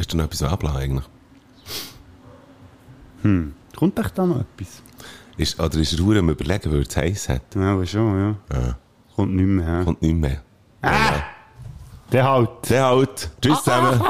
[0.00, 1.04] Hast du noch etwas abladen eigentlich?
[3.20, 4.82] Hm, kommt euch da noch etwas?
[5.36, 7.54] Ist, oder ist er am überlegen, weil er es heiß hat?
[7.54, 8.56] Ja, aber schon, ja.
[8.58, 8.78] Ja.
[9.14, 9.68] Kommt nicht mehr.
[9.68, 9.84] Ja.
[9.84, 10.40] Kommt nicht mehr.
[12.10, 12.48] Der halt.
[12.70, 13.30] Der halt.
[13.42, 14.00] Tschüss zusammen.